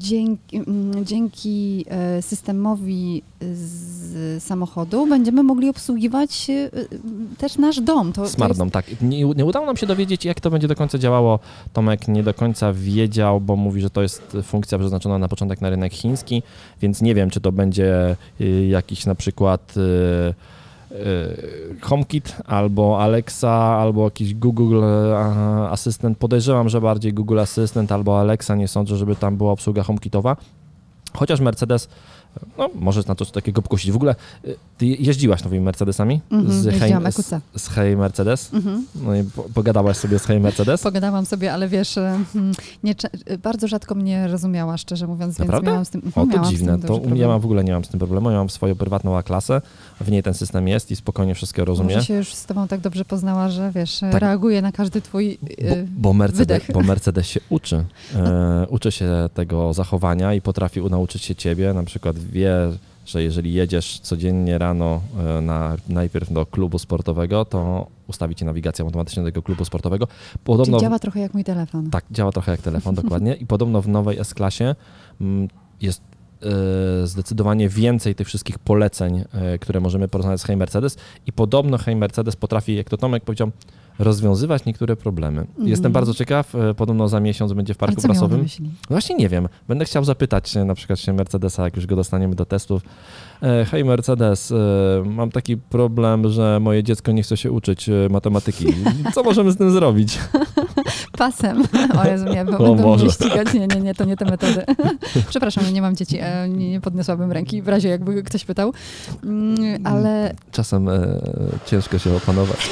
dzięki, 0.00 0.56
mm, 0.56 1.04
dzięki 1.04 1.84
e, 1.88 2.22
systemowi 2.22 3.22
z 3.40 4.42
samochodu 4.42 5.06
będziemy 5.06 5.42
mogli 5.42 5.68
obsługiwać 5.68 6.50
e, 6.50 6.52
e, 6.54 6.68
też 7.38 7.58
nasz 7.58 7.80
dom. 7.80 8.12
To, 8.12 8.28
Smart 8.28 8.50
jest- 8.50 8.58
Dome, 8.58 8.70
tak. 8.70 9.02
Nie, 9.02 9.24
nie 9.24 9.44
udało 9.44 9.66
nam 9.66 9.76
się 9.76 9.86
dowiedzieć, 9.86 10.24
jak 10.24 10.40
to 10.40 10.50
będzie 10.50 10.68
do 10.68 10.74
końca 10.74 10.98
działało. 10.98 11.38
Tomek 11.72 12.08
nie 12.08 12.22
do 12.22 12.34
końca 12.34 12.72
wiedział, 12.72 13.40
bo 13.40 13.56
mówi, 13.56 13.80
że 13.80 13.90
to 13.90 14.02
jest 14.02 14.36
funkcja 14.42 14.78
przeznaczona 14.78 15.18
na 15.18 15.28
początek 15.28 15.60
na 15.60 15.70
rynek 15.70 15.92
chiński, 15.92 16.42
więc 16.82 17.02
nie 17.02 17.14
wiem, 17.14 17.30
czy 17.30 17.40
to 17.40 17.52
będzie 17.52 18.16
y, 18.40 18.66
jakiś 18.66 19.06
na 19.06 19.14
przykład 19.14 19.74
y, 19.76 20.34
HomeKit 21.80 22.36
albo 22.46 23.02
Alexa, 23.02 23.52
albo 23.52 24.04
jakiś 24.04 24.34
Google 24.34 24.84
Asystent. 25.70 26.18
Podejrzewam, 26.18 26.68
że 26.68 26.80
bardziej 26.80 27.12
Google 27.12 27.38
Asystent 27.38 27.92
albo 27.92 28.20
Alexa. 28.20 28.54
Nie 28.54 28.68
sądzę, 28.68 28.96
żeby 28.96 29.16
tam 29.16 29.36
była 29.36 29.52
obsługa 29.52 29.82
HomeKitowa. 29.82 30.36
Chociaż 31.14 31.40
Mercedes, 31.40 31.88
no, 32.58 32.70
może 32.74 33.02
na 33.08 33.14
coś 33.14 33.30
takiego 33.30 33.62
pokusić. 33.62 33.92
W 33.92 33.96
ogóle 33.96 34.14
y, 34.44 34.56
ty 34.78 34.86
jeździłaś 34.86 35.44
nowymi 35.44 35.64
Mercedesami? 35.64 36.20
Mhm, 36.30 36.64
jeździłam, 36.66 37.02
z, 37.12 37.18
EQC. 37.18 37.34
z 37.56 37.68
Hey 37.68 37.96
Mercedes? 37.96 38.54
Mhm. 38.54 38.86
No 38.94 39.16
i 39.16 39.24
po, 39.24 39.42
pogadałaś 39.42 39.96
sobie 39.96 40.18
z 40.18 40.24
Hey 40.24 40.40
Mercedes? 40.40 40.82
Pogadałam 40.82 41.26
sobie, 41.26 41.52
ale 41.52 41.68
wiesz, 41.68 41.98
e, 41.98 42.18
hmm, 42.32 42.54
nie, 42.84 42.94
e, 43.26 43.38
bardzo 43.38 43.68
rzadko 43.68 43.94
mnie 43.94 44.28
rozumiała, 44.28 44.76
szczerze 44.76 45.06
mówiąc, 45.06 45.30
więc 45.30 45.38
Naprawdę? 45.38 45.70
miałam 45.70 45.84
z 45.84 45.90
tym 45.90 46.02
O, 46.14 46.26
to 46.26 46.44
z 46.44 46.48
dziwne. 46.48 46.78
To 46.78 47.00
ja 47.14 47.28
mam, 47.28 47.40
w 47.40 47.44
ogóle 47.44 47.64
nie 47.64 47.72
mam 47.72 47.84
z 47.84 47.88
tym 47.88 47.98
problemu. 48.00 48.30
Ja 48.30 48.36
mam 48.36 48.50
swoją 48.50 48.74
prywatną 48.74 49.16
A-klasę, 49.16 49.62
w 50.00 50.10
niej 50.10 50.22
ten 50.22 50.34
system 50.34 50.68
jest 50.68 50.90
i 50.90 50.96
spokojnie 50.96 51.34
wszystko 51.34 51.64
rozumie. 51.64 51.94
Może 51.94 52.06
się 52.06 52.14
już 52.14 52.34
z 52.34 52.46
tobą 52.46 52.68
tak 52.68 52.80
dobrze 52.80 53.04
poznała, 53.04 53.48
że 53.48 53.72
wiesz, 53.74 53.98
Tak. 54.00 54.14
reaguje 54.14 54.62
na 54.62 54.72
każdy 54.72 55.00
twój 55.00 55.38
Bo, 55.40 55.76
bo, 55.96 56.12
Mercedes, 56.12 56.38
wydech. 56.58 56.70
bo 56.74 56.80
Mercedes 56.80 57.26
się 57.26 57.40
uczy. 57.48 57.84
E, 58.16 58.66
uczy 58.70 58.92
się 58.92 59.28
tego 59.34 59.72
zachowania 59.72 60.34
i 60.34 60.40
potrafi 60.40 60.80
nauczyć 60.82 61.22
się 61.22 61.34
ciebie. 61.34 61.74
Na 61.74 61.82
przykład 61.84 62.16
wie, 62.20 62.54
że 63.06 63.22
jeżeli 63.22 63.52
jedziesz 63.52 64.00
codziennie 64.00 64.58
rano 64.58 65.00
e, 65.18 65.40
na, 65.40 65.76
najpierw 65.88 66.32
do 66.32 66.46
klubu 66.46 66.78
sportowego, 66.78 67.44
to 67.44 67.86
ustawi 68.06 68.34
ci 68.34 68.44
nawigację 68.44 68.84
automatycznie 68.84 69.22
do 69.22 69.28
tego 69.28 69.42
klubu 69.42 69.64
sportowego. 69.64 70.08
Podobno 70.44 70.78
Czyli 70.78 70.88
działa 70.88 70.98
trochę 70.98 71.20
jak 71.20 71.34
mój 71.34 71.44
telefon. 71.44 71.90
Tak, 71.90 72.04
działa 72.10 72.32
trochę 72.32 72.52
jak 72.52 72.62
telefon, 72.62 72.94
dokładnie. 73.02 73.34
I 73.34 73.46
podobno 73.46 73.82
w 73.82 73.88
nowej 73.88 74.18
S-klasie 74.18 74.74
mm, 75.20 75.48
jest 75.80 76.02
e, 77.02 77.06
zdecydowanie 77.06 77.68
więcej 77.68 78.14
tych 78.14 78.26
wszystkich 78.26 78.58
poleceń, 78.58 79.24
e, 79.32 79.58
które 79.58 79.80
możemy 79.80 80.08
porozmawiać 80.08 80.40
z 80.40 80.44
Hey 80.44 80.56
Mercedes. 80.56 80.96
I 81.26 81.32
podobno 81.32 81.78
Hey 81.78 81.96
Mercedes 81.96 82.36
potrafi, 82.36 82.76
jak 82.76 82.90
to 82.90 82.96
Tomek 82.96 83.24
powiedział, 83.24 83.50
rozwiązywać 84.00 84.64
niektóre 84.64 84.96
problemy. 84.96 85.46
Jestem 85.58 85.86
Mhm. 85.86 85.92
bardzo 85.92 86.14
ciekaw, 86.14 86.54
e, 86.54 86.74
podobno 86.74 87.08
za 87.08 87.20
miesiąc 87.20 87.52
będzie 87.52 87.74
w 87.74 87.76
parku 87.76 88.02
prasowym. 88.02 88.46
Właśnie 88.90 89.16
nie 89.16 89.28
wiem. 89.28 89.48
Będę 89.68 89.84
chciał 89.84 90.04
zapytać 90.04 90.56
e, 90.56 90.64
na 90.64 90.74
przykład 90.74 90.98
się 90.98 91.12
Mercedesa, 91.12 91.64
jak 91.64 91.76
już 91.76 91.86
go 91.86 91.96
dostaniemy 91.96 92.34
do 92.34 92.44
testów. 92.44 92.82
E, 93.42 93.64
Hej 93.64 93.84
Mercedes, 93.84 94.52
mam 95.04 95.30
taki 95.30 95.56
problem, 95.56 96.28
że 96.30 96.58
moje 96.60 96.82
dziecko 96.82 97.12
nie 97.12 97.22
chce 97.22 97.36
się 97.36 97.52
uczyć 97.52 97.90
matematyki. 98.10 98.66
Co 99.14 99.22
możemy 99.22 99.52
z 99.52 99.56
tym 99.56 99.70
zrobić? 99.70 100.18
Pasem. 101.18 101.62
O 101.98 102.08
Jezu, 102.08 102.24
nie, 102.28 102.44
bo 102.44 102.58
O 102.58 102.74
będą 102.74 102.96
mnie 102.96 103.10
ścigać. 103.10 103.54
Nie, 103.54 103.66
nie, 103.66 103.80
nie, 103.80 103.94
to 103.94 104.04
nie 104.04 104.16
te 104.16 104.24
metody. 104.24 104.64
Przepraszam, 105.30 105.64
nie 105.72 105.82
mam 105.82 105.96
dzieci, 105.96 106.18
nie, 106.48 106.68
nie 106.68 106.80
podniosłabym 106.80 107.32
ręki, 107.32 107.62
w 107.62 107.68
razie 107.68 107.88
jakby 107.88 108.22
ktoś 108.22 108.44
pytał. 108.44 108.72
Mm, 109.24 109.86
Ale 109.86 110.34
Czasem 110.52 110.88
e, 110.88 111.20
ciężko 111.66 111.98
się 111.98 112.16
opanować. 112.16 112.70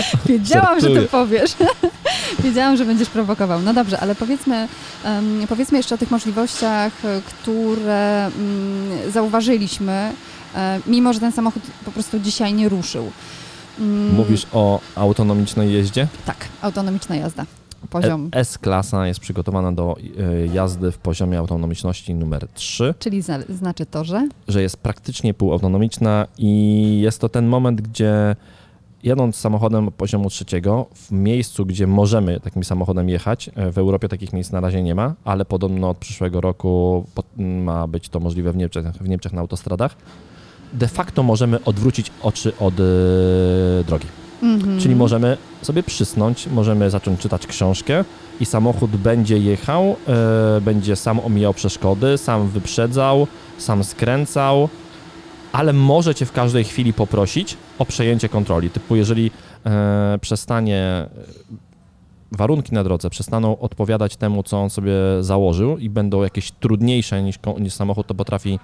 wiedziałam, 0.26 0.80
że 0.80 0.90
to 0.90 1.08
powiesz. 1.10 1.50
Wiedziałam, 2.44 2.76
że 2.76 2.84
będziesz 2.84 3.08
prowokował. 3.10 3.60
No 3.62 3.74
dobrze, 3.74 4.00
ale 4.00 4.14
powiedzmy, 4.14 4.68
em, 5.04 5.40
powiedzmy 5.48 5.78
jeszcze 5.78 5.94
o 5.94 5.98
tych 5.98 6.10
możliwościach, 6.10 6.92
e, 7.04 7.20
które 7.26 8.26
mm, 8.26 9.12
zauważyliśmy 9.12 10.12
e, 10.54 10.80
mimo 10.86 11.12
że 11.12 11.20
ten 11.20 11.32
samochód 11.32 11.62
po 11.84 11.90
prostu 11.92 12.18
dzisiaj 12.20 12.54
nie 12.54 12.68
ruszył. 12.68 13.10
Mm, 13.80 14.14
Mówisz 14.14 14.46
o 14.52 14.80
autonomicznej 14.96 15.72
jeździe? 15.72 16.06
Tak, 16.26 16.36
autonomiczna 16.62 17.16
jazda. 17.16 17.44
Poziom, 17.90 18.28
E- 18.32 18.38
S-klasa 18.38 19.06
jest 19.06 19.20
przygotowana 19.20 19.72
do 19.72 19.96
jazdy 20.52 20.92
w 20.92 20.98
poziomie 20.98 21.38
autonomiczności 21.38 22.14
numer 22.14 22.46
3, 22.54 22.94
czyli 22.98 23.22
za, 23.22 23.38
znaczy 23.48 23.86
to, 23.86 24.04
że 24.04 24.28
że 24.48 24.62
jest 24.62 24.76
praktycznie 24.76 25.34
półautonomiczna 25.34 26.26
i 26.38 27.00
jest 27.00 27.20
to 27.20 27.28
ten 27.28 27.46
moment, 27.46 27.80
gdzie 27.80 28.36
jadąc 29.02 29.36
samochodem 29.36 29.90
poziomu 29.92 30.30
trzeciego, 30.30 30.86
w 30.94 31.10
miejscu, 31.10 31.66
gdzie 31.66 31.86
możemy 31.86 32.40
takim 32.40 32.64
samochodem 32.64 33.08
jechać, 33.08 33.50
e, 33.54 33.72
w 33.72 33.78
Europie 33.78 34.08
takich 34.08 34.32
miejsc 34.32 34.52
na 34.52 34.60
razie 34.60 34.82
nie 34.82 34.94
ma, 34.94 35.14
ale 35.24 35.44
podobno 35.44 35.90
od 35.90 35.96
przyszłego 35.96 36.40
roku 36.40 37.04
ma 37.36 37.86
być 37.86 38.08
to 38.08 38.20
możliwe 38.20 38.52
w 38.52 38.56
Niemczech, 38.56 38.86
w 38.86 39.08
Niemczech 39.08 39.32
na 39.32 39.40
autostradach, 39.40 39.96
de 40.72 40.88
facto 40.88 41.22
możemy 41.22 41.64
odwrócić 41.64 42.10
oczy 42.22 42.52
od 42.60 42.74
e, 42.74 42.84
drogi. 43.86 44.06
Mhm. 44.42 44.80
Czyli 44.80 44.96
możemy 44.96 45.36
sobie 45.62 45.82
przysnąć, 45.82 46.46
możemy 46.46 46.90
zacząć 46.90 47.20
czytać 47.20 47.46
książkę 47.46 48.04
i 48.40 48.44
samochód 48.46 48.90
będzie 48.90 49.38
jechał, 49.38 49.96
e, 50.08 50.60
będzie 50.60 50.96
sam 50.96 51.20
omijał 51.20 51.54
przeszkody, 51.54 52.18
sam 52.18 52.48
wyprzedzał, 52.48 53.26
sam 53.58 53.84
skręcał, 53.84 54.68
ale 55.52 55.72
możecie 55.72 56.26
w 56.26 56.32
każdej 56.32 56.64
chwili 56.64 56.92
poprosić 56.92 57.56
o 57.82 57.86
przejęcie 57.86 58.28
kontroli. 58.28 58.70
Typu, 58.70 58.96
jeżeli 58.96 59.30
e, 59.66 60.18
przestanie 60.20 60.76
e, 60.76 61.08
warunki 62.32 62.74
na 62.74 62.84
drodze 62.84 63.10
przestaną 63.10 63.58
odpowiadać 63.58 64.16
temu, 64.16 64.42
co 64.42 64.60
on 64.62 64.70
sobie 64.70 64.92
założył 65.20 65.78
i 65.78 65.90
będą 65.90 66.22
jakieś 66.22 66.52
trudniejsze 66.52 67.22
niż, 67.22 67.38
niż 67.60 67.74
samochód 67.74 68.06
to 68.06 68.14
potrafi 68.14 68.58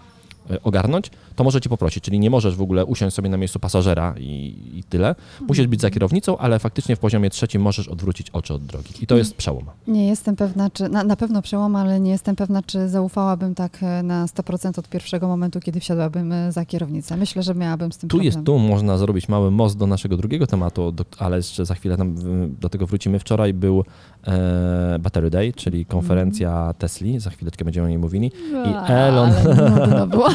ogarnąć, 0.63 1.11
to 1.37 1.45
możecie 1.45 1.69
poprosić, 1.69 2.05
czyli 2.05 2.19
nie 2.19 2.31
możesz 2.31 2.57
w 2.57 2.63
ogóle 2.63 2.85
usiąść 2.85 3.17
sobie 3.17 3.29
na 3.29 3.37
miejscu 3.37 3.59
pasażera 3.59 4.15
i, 4.19 4.57
i 4.79 4.83
tyle. 4.89 5.15
Musisz 5.49 5.67
być 5.67 5.81
za 5.81 5.91
kierownicą, 5.91 6.39
ale 6.39 6.59
faktycznie 6.59 6.97
w 6.97 6.99
poziomie 6.99 7.31
trzecim 7.31 7.63
możesz 7.63 7.89
odwrócić 7.89 8.31
oczy 8.31 8.55
od 8.55 8.65
drogi. 8.65 8.89
I 9.01 9.07
to 9.07 9.17
jest 9.17 9.35
przełom. 9.37 9.65
Nie 9.89 10.09
jestem 10.09 10.37
pewna, 10.37 10.71
czy 10.71 10.89
na, 10.89 11.05
na 11.05 11.17
pewno 11.17 11.43
przełom, 11.43 11.77
ale 11.77 12.01
nie 12.01 12.11
jestem 12.11 12.37
pewna, 12.37 12.63
czy 12.63 12.89
zaufałabym 12.89 13.55
tak 13.55 13.79
e, 13.83 14.03
na 14.03 14.27
100% 14.27 14.79
od 14.79 14.89
pierwszego 14.89 15.29
momentu, 15.29 15.61
kiedy 15.61 15.81
wsiadłabym 15.81 16.33
e, 16.33 16.53
za 16.53 16.65
kierownicę. 16.65 17.17
Myślę, 17.17 17.43
że 17.43 17.55
miałabym 17.55 17.93
z 17.93 17.99
tym 17.99 18.09
Tu 18.09 18.17
problem. 18.17 18.27
jest, 18.27 18.47
tu 18.47 18.59
można 18.59 18.99
zrobić 18.99 19.29
mały 19.29 19.51
most 19.51 19.77
do 19.77 19.87
naszego 19.87 20.17
drugiego 20.17 20.47
tematu, 20.47 20.93
do, 20.93 21.05
ale 21.19 21.37
jeszcze 21.37 21.65
za 21.67 21.75
chwilę 21.75 21.97
tam, 21.97 22.15
do 22.61 22.69
tego 22.69 22.87
wrócimy. 22.87 23.19
Wczoraj 23.19 23.55
był 23.55 23.85
e, 24.27 24.99
Battery 25.01 25.31
Day, 25.31 25.53
czyli 25.53 25.87
konferencja 25.87 26.75
Tesli, 26.79 27.21
za 27.21 27.31
chwileczkę 27.31 27.65
będziemy 27.65 27.87
o 27.87 27.89
niej 27.89 27.99
mówili. 27.99 28.33
I 28.53 28.93
Elon, 28.93 29.31
Ale 29.33 29.71
nudno 29.71 30.07
było. 30.17 30.29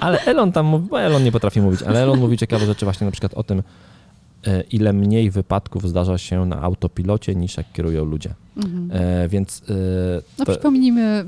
Ale 0.00 0.20
Elon 0.20 0.52
tam, 0.52 0.66
mówi- 0.66 0.88
bo 0.88 1.00
Elon 1.00 1.24
nie 1.24 1.32
potrafi 1.32 1.60
mówić, 1.60 1.82
ale 1.82 2.02
Elon 2.02 2.18
mówi 2.18 2.38
ciekawe 2.38 2.66
rzeczy 2.66 2.84
właśnie 2.86 3.04
na 3.04 3.10
przykład 3.10 3.34
o 3.34 3.42
tym, 3.42 3.62
e, 4.46 4.60
ile 4.62 4.92
mniej 4.92 5.30
wypadków 5.30 5.88
zdarza 5.88 6.18
się 6.18 6.46
na 6.46 6.62
autopilocie 6.62 7.34
niż 7.34 7.56
jak 7.56 7.72
kierują 7.72 8.04
ludzie. 8.04 8.34
Mhm. 8.56 8.90
E, 8.92 9.28
więc 9.28 9.62
e, 9.68 9.72
No 10.38 10.44
to- 10.44 10.52
przypomnijmy 10.52 11.24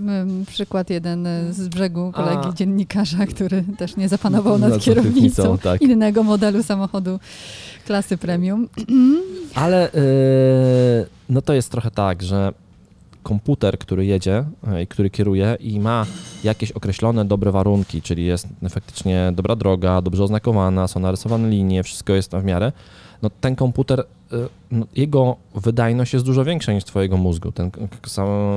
przykład 0.46 0.90
jeden 0.90 1.26
e, 1.26 1.52
z 1.52 1.68
brzegu 1.68 2.12
kolegi 2.12 2.48
A. 2.48 2.52
dziennikarza, 2.52 3.26
który 3.26 3.64
też 3.78 3.96
nie 3.96 4.08
zapanował 4.08 4.58
nad 4.58 4.70
Nad 4.70 4.80
kierownicą 4.82 5.58
tak. 5.58 5.82
innego 5.82 6.22
modelu 6.22 6.62
samochodu 6.62 7.18
klasy 7.86 8.16
premium. 8.16 8.68
Ale 9.54 9.88
yy, 9.94 11.06
no 11.28 11.42
to 11.42 11.52
jest 11.52 11.70
trochę 11.70 11.90
tak, 11.90 12.22
że 12.22 12.52
komputer, 13.26 13.78
który 13.78 14.06
jedzie 14.06 14.44
yy, 14.66 14.82
i 14.82 14.86
który 14.86 15.10
kieruje 15.10 15.56
i 15.60 15.80
ma 15.80 16.06
jakieś 16.44 16.72
określone 16.72 17.24
dobre 17.24 17.52
warunki, 17.52 18.02
czyli 18.02 18.24
jest 18.24 18.48
faktycznie 18.68 19.32
dobra 19.34 19.56
droga, 19.56 20.02
dobrze 20.02 20.24
oznakowana, 20.24 20.88
są 20.88 21.00
narysowane 21.00 21.50
linie, 21.50 21.82
wszystko 21.82 22.12
jest 22.12 22.30
tam 22.30 22.40
w 22.40 22.44
miarę, 22.44 22.72
no 23.22 23.30
ten 23.40 23.56
komputer, 23.56 24.04
yy, 24.32 24.48
no, 24.70 24.86
jego 24.96 25.36
wydajność 25.54 26.12
jest 26.12 26.24
dużo 26.24 26.44
większa 26.44 26.72
niż 26.72 26.84
twojego 26.84 27.16
mózgu. 27.16 27.52
Ten 27.52 27.70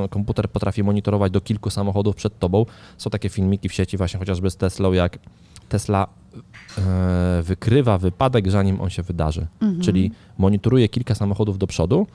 komputer 0.10 0.50
potrafi 0.50 0.84
monitorować 0.84 1.32
do 1.32 1.42
kilku 1.42 1.70
samochodów 1.70 2.16
przed 2.16 2.40
tobą. 2.40 2.66
Są 2.98 3.10
takie 3.10 3.30
filmiki 3.30 3.70
w 3.70 3.74
sieci 3.74 3.98
właśnie 3.98 4.20
chociażby 4.20 4.50
z 4.50 4.56
Teslą, 4.56 4.94
jak 4.94 5.20
Tesla 5.70 6.08
yy, 6.78 6.84
wykrywa 7.44 7.98
wypadek, 7.98 8.52
zanim 8.52 8.82
on 8.82 8.90
się 8.90 9.04
wydarzy. 9.04 9.48
Mhm. 9.62 9.82
Czyli 9.82 10.12
monitoruje 10.38 10.90
kilka 10.90 11.16
samochodów 11.16 11.58
do 11.58 11.68
przodu 11.68 12.08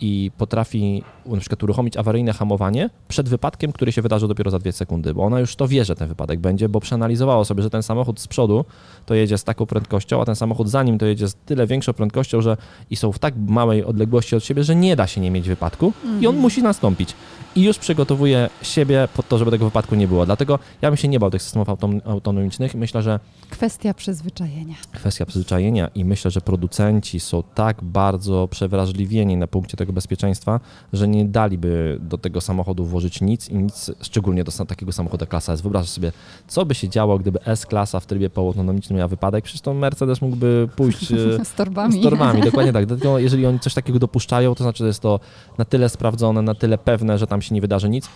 i 0.00 0.30
potrafi 0.38 1.02
na 1.26 1.40
przykład 1.40 1.62
uruchomić 1.62 1.96
awaryjne 1.96 2.32
hamowanie 2.32 2.90
przed 3.08 3.28
wypadkiem, 3.28 3.72
który 3.72 3.92
się 3.92 4.02
wydarzy 4.02 4.28
dopiero 4.28 4.50
za 4.50 4.58
dwie 4.58 4.72
sekundy, 4.72 5.14
bo 5.14 5.22
ona 5.22 5.40
już 5.40 5.56
to 5.56 5.68
wie, 5.68 5.84
że 5.84 5.94
ten 5.96 6.08
wypadek 6.08 6.40
będzie, 6.40 6.68
bo 6.68 6.80
przeanalizowało 6.80 7.44
sobie, 7.44 7.62
że 7.62 7.70
ten 7.70 7.82
samochód 7.82 8.20
z 8.20 8.26
przodu 8.28 8.64
to 9.06 9.14
jedzie 9.14 9.38
z 9.38 9.44
taką 9.44 9.66
prędkością, 9.66 10.20
a 10.22 10.24
ten 10.24 10.36
samochód 10.36 10.68
za 10.68 10.82
nim 10.82 10.98
to 10.98 11.06
jedzie 11.06 11.28
z 11.28 11.34
tyle 11.34 11.66
większą 11.66 11.92
prędkością, 11.92 12.40
że 12.40 12.56
i 12.90 12.96
są 12.96 13.12
w 13.12 13.18
tak 13.18 13.34
małej 13.46 13.84
odległości 13.84 14.36
od 14.36 14.44
siebie, 14.44 14.64
że 14.64 14.76
nie 14.76 14.96
da 14.96 15.06
się 15.06 15.20
nie 15.20 15.30
mieć 15.30 15.48
wypadku 15.48 15.92
i 16.04 16.08
on 16.08 16.14
Mhm. 16.16 16.36
musi 16.36 16.62
nastąpić. 16.62 17.14
I 17.56 17.62
już 17.62 17.78
przygotowuje 17.78 18.50
siebie 18.62 19.08
pod 19.16 19.28
to, 19.28 19.38
żeby 19.38 19.50
tego 19.50 19.64
wypadku 19.64 19.94
nie 19.94 20.08
było. 20.08 20.26
Dlatego 20.26 20.58
ja 20.82 20.90
bym 20.90 20.96
się 20.96 21.08
nie 21.08 21.20
bał 21.20 21.30
tych 21.30 21.42
systemów 21.42 21.68
autom- 21.68 22.00
autonomicznych. 22.04 22.74
Myślę, 22.74 23.02
że 23.02 23.20
Kwestia 23.50 23.94
przyzwyczajenia. 23.94 24.74
kwestia 24.92 25.26
przyzwyczajenia 25.26 25.88
i 25.94 26.04
myślę, 26.04 26.30
że 26.30 26.40
producenci 26.40 27.20
są 27.20 27.42
tak 27.54 27.84
bardzo 27.84 28.48
przewrażliwieni 28.50 29.36
na 29.36 29.46
punkcie 29.46 29.76
tego 29.76 29.85
bezpieczeństwa, 29.92 30.60
że 30.92 31.08
nie 31.08 31.24
daliby 31.24 31.98
do 32.00 32.18
tego 32.18 32.40
samochodu 32.40 32.84
włożyć 32.84 33.20
nic 33.20 33.48
i 33.48 33.54
nic, 33.56 33.90
szczególnie 34.00 34.44
do 34.44 34.52
takiego 34.66 34.92
samochodu 34.92 35.26
klasa 35.26 35.52
S. 35.52 35.60
Wyobraź 35.60 35.88
sobie, 35.88 36.12
co 36.46 36.64
by 36.66 36.74
się 36.74 36.88
działo, 36.88 37.18
gdyby 37.18 37.44
S-klasa 37.44 38.00
w 38.00 38.06
trybie 38.06 38.30
półautonomicznym 38.30 38.96
miała 38.96 39.08
wypadek, 39.08 39.44
przecież 39.44 39.60
to 39.60 39.74
Mercedes 39.74 40.22
mógłby 40.22 40.68
pójść 40.76 41.12
e, 41.12 41.44
Z 41.44 41.52
torbami. 41.54 42.00
z 42.00 42.02
torbami, 42.02 42.42
dokładnie 42.42 42.72
tak. 42.72 42.86
Dlatego 42.86 43.18
jeżeli 43.18 43.46
oni 43.46 43.60
coś 43.60 43.74
takiego 43.74 43.98
dopuszczają, 43.98 44.54
to 44.54 44.64
znaczy, 44.64 44.78
że 44.78 44.86
jest 44.86 45.00
to 45.00 45.20
na 45.58 45.64
tyle 45.64 45.88
sprawdzone, 45.88 46.42
na 46.42 46.54
tyle 46.54 46.78
pewne, 46.78 47.18
że 47.18 47.26
tam 47.26 47.42
się 47.42 47.54
nie 47.54 47.60
wydarzy 47.60 47.88
nic. 47.88 48.08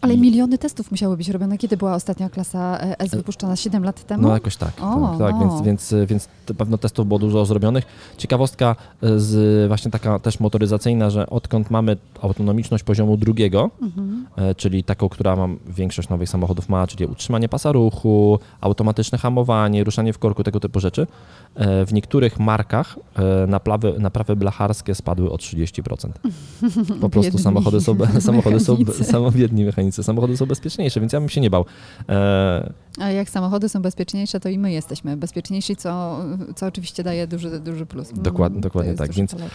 Ale 0.00 0.16
miliony 0.16 0.58
testów 0.58 0.90
musiały 0.90 1.16
być 1.16 1.28
robione. 1.28 1.58
Kiedy 1.58 1.76
była 1.76 1.94
ostatnia 1.94 2.30
klasa 2.30 2.78
e, 2.80 3.00
S 3.00 3.10
wypuszczona? 3.10 3.56
7 3.56 3.84
lat 3.84 4.04
temu? 4.06 4.22
No 4.22 4.34
jakoś 4.34 4.56
tak, 4.56 4.72
O, 4.82 5.08
tak, 5.08 5.18
tak 5.18 5.34
no. 5.40 5.40
więc, 5.40 5.62
więc, 5.62 5.94
więc 6.08 6.28
pewno 6.58 6.78
testów 6.78 7.06
było 7.08 7.18
dużo 7.18 7.46
zrobionych. 7.46 7.84
Ciekawostka 8.18 8.76
e, 9.02 9.18
z 9.18 9.68
właśnie 9.68 9.90
taka 9.90 10.18
też 10.18 10.40
motoryzacyjna, 10.40 11.10
że 11.10 11.30
odkąd 11.30 11.70
mamy 11.70 11.96
autonomiczność 12.22 12.84
poziomu 12.84 13.16
drugiego, 13.16 13.70
Mhm. 13.82 14.26
e, 14.36 14.54
czyli 14.54 14.84
taką, 14.84 15.08
która 15.08 15.36
mam 15.36 15.58
większość 15.68 16.08
nowych 16.08 16.28
samochodów 16.28 16.68
ma, 16.68 16.86
czyli 16.86 17.06
utrzymanie 17.06 17.48
pasa 17.48 17.72
ruchu, 17.72 18.38
automatyczne 18.60 19.18
hamowanie, 19.18 19.84
ruszanie 19.84 20.12
w 20.12 20.18
korku, 20.18 20.44
tego 20.44 20.60
typu 20.60 20.80
rzeczy, 20.80 21.06
e, 21.54 21.86
w 21.86 21.92
niektórych 21.92 22.38
markach 22.40 22.98
e, 23.16 23.46
naprawy, 23.46 23.94
naprawy 23.98 24.36
blacharskie 24.36 24.94
spadły 24.94 25.30
o 25.32 25.36
30%. 25.36 26.08
Po 27.00 27.08
prostu 27.08 27.20
Biedni 27.32 27.40
samochody 27.40 27.80
są, 27.80 27.96
samochody 28.20 28.60
są, 28.60 28.76
samo, 29.02 29.30
biedni 29.30 29.64
mechanicy, 29.90 30.02
samochody 30.02 30.36
są 30.36 30.46
bezpieczniejsze, 30.46 31.00
więc 31.00 31.12
ja 31.12 31.20
bym 31.20 31.28
się 31.28 31.40
nie 31.40 31.50
bał. 31.50 31.64
A 33.00 33.10
jak 33.10 33.30
samochody 33.30 33.68
są 33.68 33.82
bezpieczniejsze, 33.82 34.40
to 34.40 34.48
i 34.48 34.58
my 34.58 34.72
jesteśmy 34.72 35.16
bezpieczniejsi, 35.16 35.76
co, 35.76 36.18
co 36.56 36.66
oczywiście 36.66 37.02
daje 37.04 37.26
duży, 37.26 37.60
duży 37.60 37.86
plus. 37.86 38.08
Dokładnie- 38.14 38.54
Mm, 38.56 38.60
dokładnie 38.60 38.90
jest 38.90 38.98
tak, 39.02 39.12
więc 39.12 39.34
kolor. 39.34 39.50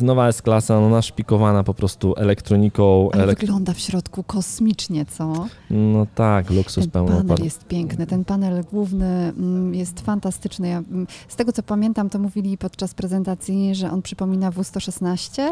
Nowa 0.00 0.28
S-klasa, 0.28 0.80
no 0.80 0.88
naszpikowana 0.88 1.64
po 1.64 1.74
prostu 1.74 2.14
elektroniką. 2.16 3.08
Ale 3.12 3.24
elek- 3.24 3.40
wygląda 3.40 3.72
w 3.74 3.78
środku 3.78 4.22
kosmicznie, 4.22 5.06
co? 5.06 5.46
No 5.70 6.06
tak, 6.14 6.50
luksus 6.50 6.84
Ten 6.84 6.90
pełno. 6.90 7.24
panel 7.24 7.44
jest 7.44 7.64
piękny, 7.66 8.06
ten 8.06 8.24
panel 8.24 8.64
główny 8.72 9.06
mm, 9.06 9.74
jest 9.74 10.00
fantastyczny. 10.00 10.68
Ja, 10.68 10.78
mm, 10.78 11.06
z 11.28 11.36
tego, 11.36 11.52
co 11.52 11.62
pamiętam, 11.62 12.10
to 12.10 12.18
mówili 12.18 12.58
podczas 12.58 12.94
prezentacji, 12.94 13.74
że 13.74 13.90
on 13.90 14.02
przypomina 14.02 14.50
W116, 14.50 15.42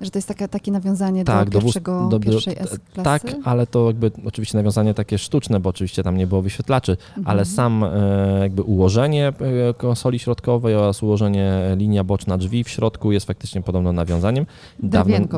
że 0.00 0.10
to 0.10 0.18
jest 0.18 0.28
taka, 0.28 0.48
takie 0.48 0.72
nawiązanie 0.72 1.24
Tak, 1.24 1.50
do 1.50 1.60
pierwszego, 1.60 2.00
do- 2.10 2.18
do- 2.18 2.30
pierwszej 2.30 2.56
S-klasy. 2.58 3.02
Tak, 3.04 3.22
ale 3.44 3.66
to 3.66 3.86
jakby 3.86 4.10
oczywiście 4.24 4.58
nawiązanie 4.58 4.94
takie 4.94 5.18
sztuczne, 5.18 5.60
bo 5.60 5.70
oczywiście 5.70 6.02
tam 6.02 6.16
nie 6.16 6.26
było 6.26 6.42
wyświetlaczy, 6.84 6.96
Mhm. 7.16 7.26
ale 7.26 7.44
sam 7.44 7.84
e, 7.84 8.38
jakby 8.40 8.62
ułożenie 8.62 9.28
e, 9.28 9.74
konsoli 9.74 10.18
środkowej 10.18 10.74
oraz 10.74 11.02
ułożenie 11.02 11.44
e, 11.44 11.76
linia 11.76 12.04
boczna 12.04 12.38
drzwi 12.38 12.64
w 12.64 12.68
środku 12.68 13.12
jest 13.12 13.26
faktycznie 13.26 13.62
podobno 13.62 13.92
nawiązaniem. 13.92 14.46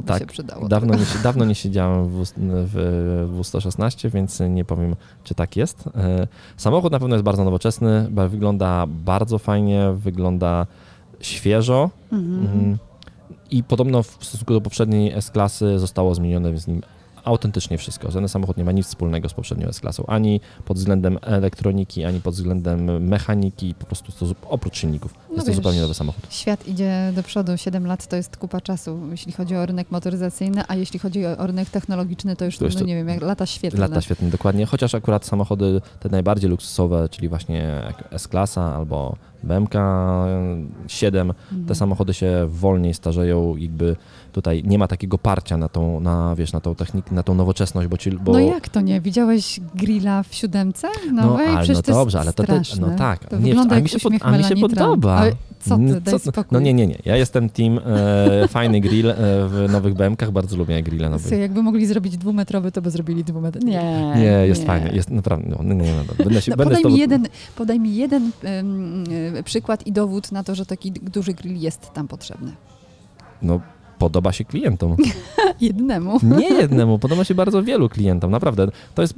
By 0.00 0.06
tak, 0.06 0.18
się 0.18 0.26
przydało. 0.26 0.68
Dawno 0.68 0.94
nie, 0.94 1.04
dawno 1.22 1.44
nie 1.44 1.54
siedziałem 1.54 2.08
w, 2.08 2.24
w, 2.24 2.32
w 3.32 3.40
W116, 3.40 4.10
więc 4.10 4.40
nie 4.40 4.64
powiem, 4.64 4.96
czy 5.24 5.34
tak 5.34 5.56
jest. 5.56 5.84
Samochód 6.56 6.92
na 6.92 6.98
pewno 6.98 7.14
jest 7.14 7.24
bardzo 7.24 7.44
nowoczesny, 7.44 8.08
wygląda 8.28 8.86
bardzo 8.86 9.38
fajnie, 9.38 9.92
wygląda 9.94 10.66
świeżo. 11.20 11.90
Mhm. 12.12 12.60
Mm. 12.60 12.78
I 13.50 13.62
podobno 13.64 14.02
w 14.02 14.18
stosunku 14.20 14.52
do 14.52 14.60
poprzedniej 14.60 15.12
S-klasy 15.12 15.78
zostało 15.78 16.14
zmienione 16.14 16.58
z 16.58 16.66
nim 16.66 16.82
autentycznie 17.26 17.78
wszystko. 17.78 18.11
Żaden 18.11 18.28
samochód 18.28 18.56
nie 18.56 18.64
ma 18.64 18.73
nic 18.73 18.87
wspólnego 18.87 19.28
z 19.28 19.35
poprzednią 19.35 19.68
S-klasą, 19.68 20.06
ani 20.06 20.40
pod 20.64 20.76
względem 20.76 21.18
elektroniki, 21.23 22.04
ani 22.04 22.21
pod 22.21 22.35
względem 22.35 23.09
mechaniki, 23.09 23.75
po 23.75 23.87
prostu 23.87 24.12
to, 24.12 24.26
oprócz 24.49 24.76
silników. 24.76 25.14
No 25.14 25.35
jest 25.35 25.47
to 25.47 25.50
wiesz, 25.50 25.56
zupełnie 25.56 25.80
nowy 25.80 25.95
samochód. 25.95 26.26
Świat 26.30 26.68
idzie 26.68 27.12
do 27.14 27.23
przodu, 27.23 27.56
7 27.56 27.87
lat 27.87 28.06
to 28.06 28.16
jest 28.16 28.37
kupa 28.37 28.61
czasu, 28.61 29.00
jeśli 29.11 29.33
chodzi 29.33 29.56
o 29.56 29.66
rynek 29.66 29.90
motoryzacyjny, 29.90 30.62
a 30.68 30.75
jeśli 30.75 30.99
chodzi 30.99 31.26
o 31.26 31.47
rynek 31.47 31.71
technologiczny, 31.71 32.37
to 32.37 32.45
już, 32.45 32.59
To 32.59 32.64
no 32.75 32.80
nie 32.80 32.97
wiem, 32.97 33.09
jak 33.09 33.23
lata 33.23 33.47
świetlne. 33.47 33.88
Lata 33.88 34.00
świetnie, 34.00 34.28
dokładnie. 34.28 34.66
Chociaż 34.66 34.95
akurat 34.95 35.26
samochody 35.26 35.80
te 36.00 36.09
najbardziej 36.09 36.50
luksusowe, 36.50 37.09
czyli 37.09 37.28
właśnie 37.28 37.92
S-klasa 38.11 38.75
albo 38.75 39.16
BMK 39.42 39.74
7, 40.86 41.30
Mhm. 41.30 41.66
te 41.68 41.74
samochody 41.74 42.14
się 42.14 42.46
wolniej 42.48 42.94
starzeją, 42.94 43.56
jakby 43.56 43.96
tutaj 44.32 44.62
nie 44.66 44.78
ma 44.78 44.88
takiego 44.88 45.18
parcia 45.18 45.56
na 45.56 45.68
tą, 45.68 46.00
na, 46.00 46.34
wiesz, 46.36 46.52
na 46.52 46.60
tą 46.60 46.74
technikę, 46.74 47.14
na 47.14 47.22
tą 47.22 47.34
nowoczesność, 47.34 47.88
bo 47.88 47.96
ci, 47.96 48.10
bo... 48.10 48.32
No 48.32 48.38
jak 48.38 48.68
to 48.68 48.80
nie? 48.80 49.00
Widziałeś 49.00 49.60
grilla 49.74 50.22
w 50.22 50.34
siódemce? 50.34 50.88
No, 51.12 51.26
No, 51.26 51.40
ej, 51.42 51.48
ale 51.48 51.66
no 51.74 51.82
dobrze, 51.82 52.20
ale 52.20 52.32
to 52.32 52.44
ty- 52.44 52.60
no 52.80 52.90
tak, 52.90 53.24
To 53.28 53.38
nie, 53.38 53.60
a 53.70 53.80
mi 53.80 53.88
się 53.88 53.98
pod- 53.98 54.12
a 54.20 54.36
mi 54.38 54.44
się 54.44 54.56
podoba. 54.56 55.14
Ale 55.16 55.32
co 55.60 55.76
ty, 55.76 55.82
No, 55.82 56.00
daj 56.00 56.20
co-. 56.20 56.30
No 56.50 56.60
nie, 56.60 56.74
nie, 56.74 56.86
nie. 56.86 56.98
Ja 57.04 57.16
jestem 57.16 57.50
team 57.50 57.78
e, 57.86 58.48
fajny 58.48 58.80
grill 58.80 59.10
e, 59.10 59.14
w 59.18 59.66
nowych 59.72 59.94
BMKach, 59.94 60.30
bardzo 60.30 60.56
lubię 60.56 60.82
grille 60.82 61.08
nowe. 61.10 61.22
Słuchaj, 61.22 61.40
Jakby 61.40 61.62
mogli 61.62 61.86
zrobić 61.86 62.16
dwumetrowy, 62.16 62.72
to 62.72 62.82
by 62.82 62.90
zrobili 62.90 63.24
dwumetrowy. 63.24 63.66
Nie, 63.66 64.12
Nie, 64.16 64.22
jest 64.46 64.64
fajny, 64.64 64.90
jest 64.94 65.10
naprawdę, 65.10 65.48
no, 65.58 65.74
nie, 65.74 65.74
nie, 65.84 65.92
no, 65.94 66.24
będę 66.24 66.42
się, 66.42 66.50
No, 66.50 66.56
będę 66.56 66.76
podaj, 66.76 66.92
mi 66.92 66.98
jeden, 66.98 67.28
podaj 67.56 67.80
mi 67.80 67.96
jeden 67.96 68.30
przykład 69.45 69.87
i 69.87 69.92
dowód 69.92 70.33
na 70.33 70.45
to, 70.45 70.54
że 70.54 70.66
taki 70.66 70.92
duży 70.92 71.35
grill 71.35 71.56
jest 71.56 71.92
tam 71.92 72.09
potrzebny. 72.09 72.52
No, 73.42 73.61
podoba 73.98 74.32
się 74.32 74.44
klientom. 74.44 74.96
Jednemu. 75.60 76.18
Nie 76.22 76.48
jednemu, 76.48 76.98
podoba 76.98 77.24
się 77.24 77.34
bardzo 77.34 77.62
wielu 77.62 77.88
klientom, 77.88 78.30
naprawdę. 78.30 78.68
To 78.94 79.02
jest, 79.02 79.14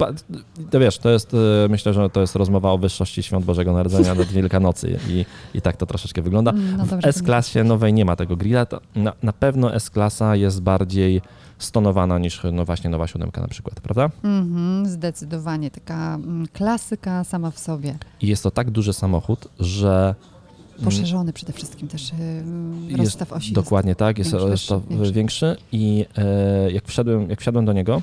to 0.69 0.79
wiesz, 0.79 0.97
to 0.97 1.09
jest, 1.09 1.33
e, 1.33 1.67
myślę, 1.69 1.93
że 1.93 2.09
to 2.09 2.21
jest 2.21 2.35
rozmowa 2.35 2.71
o 2.71 2.77
wyższości 2.77 3.23
świąt 3.23 3.45
Bożego 3.45 3.73
Narodzenia 3.73 4.15
do 4.15 4.25
Wielkanocy 4.25 4.99
i, 5.09 5.25
i 5.53 5.61
tak 5.61 5.77
to 5.77 5.85
troszeczkę 5.85 6.21
wygląda. 6.21 6.53
No 6.77 6.85
W 6.85 6.93
S-klasie 7.03 7.63
nowej 7.63 7.93
nie 7.93 8.05
ma 8.05 8.15
tego 8.15 8.35
grilla, 8.35 8.65
na, 8.95 9.13
na 9.23 9.33
pewno 9.33 9.75
S-klasa 9.75 10.35
jest 10.35 10.61
bardziej 10.61 11.21
stonowana 11.59 12.19
niż 12.19 12.41
no 12.53 12.65
właśnie 12.65 12.89
nowa 12.89 13.07
siódemka 13.07 13.41
na 13.41 13.47
przykład, 13.47 13.81
prawda? 13.81 14.09
Mhm, 14.23 14.85
zdecydowanie. 14.85 15.71
Taka 15.71 16.15
mm, 16.15 16.47
klasyka 16.53 17.23
sama 17.23 17.51
w 17.51 17.59
sobie. 17.59 17.97
I 18.21 18.27
jest 18.27 18.43
to 18.43 18.51
tak 18.51 18.71
duży 18.71 18.93
samochód, 18.93 19.47
że 19.59 20.15
mm, 20.15 20.38
Poszerzony 20.83 21.33
przede 21.33 21.53
wszystkim 21.53 21.87
też 21.87 22.11
ym, 22.13 22.85
Jest 22.89 22.99
rozstaw 22.99 23.33
osi. 23.33 23.53
Dokładnie 23.53 23.95
tak, 23.95 24.17
jest 24.17 24.31
większy, 24.31 24.67
to 24.67 24.81
większy. 24.89 25.13
większy, 25.13 25.55
i 25.71 26.05
e, 26.17 26.71
jak, 26.71 26.87
wszedłem, 26.87 27.29
jak 27.29 27.41
wsiadłem 27.41 27.65
do 27.65 27.73
niego, 27.73 28.01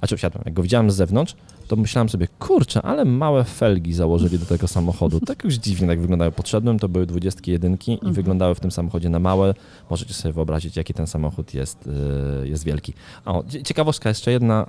a 0.00 0.06
czy 0.06 0.16
wsiadłem, 0.16 0.42
jak 0.46 0.54
go 0.54 0.62
widziałem 0.62 0.90
z 0.90 0.94
zewnątrz, 0.94 1.36
to 1.68 1.76
myślałem 1.76 2.08
sobie, 2.08 2.28
kurczę, 2.38 2.82
ale 2.82 3.04
małe 3.04 3.44
felgi 3.44 3.94
założyli 3.94 4.38
do 4.38 4.46
tego 4.46 4.68
samochodu. 4.68 5.20
Tak 5.20 5.44
już 5.44 5.54
dziwnie 5.54 5.86
tak 5.88 6.00
wyglądały. 6.00 6.32
Podszedłem, 6.32 6.78
to 6.78 6.88
były 6.88 7.06
21 7.06 7.76
i 7.86 7.92
Mhm. 7.92 8.12
wyglądały 8.14 8.54
w 8.54 8.60
tym 8.60 8.70
samochodzie 8.70 9.08
na 9.08 9.18
małe. 9.18 9.54
Możecie 9.90 10.14
sobie 10.14 10.32
wyobrazić, 10.32 10.76
jaki 10.76 10.94
ten 10.94 11.06
samochód 11.06 11.54
jest, 11.54 11.88
e, 12.42 12.48
jest 12.48 12.64
wielki. 12.64 12.92
O, 13.24 13.44
cie- 13.48 13.62
ciekawostka 13.62 14.08
jeszcze 14.08 14.30
jedna, 14.32 14.66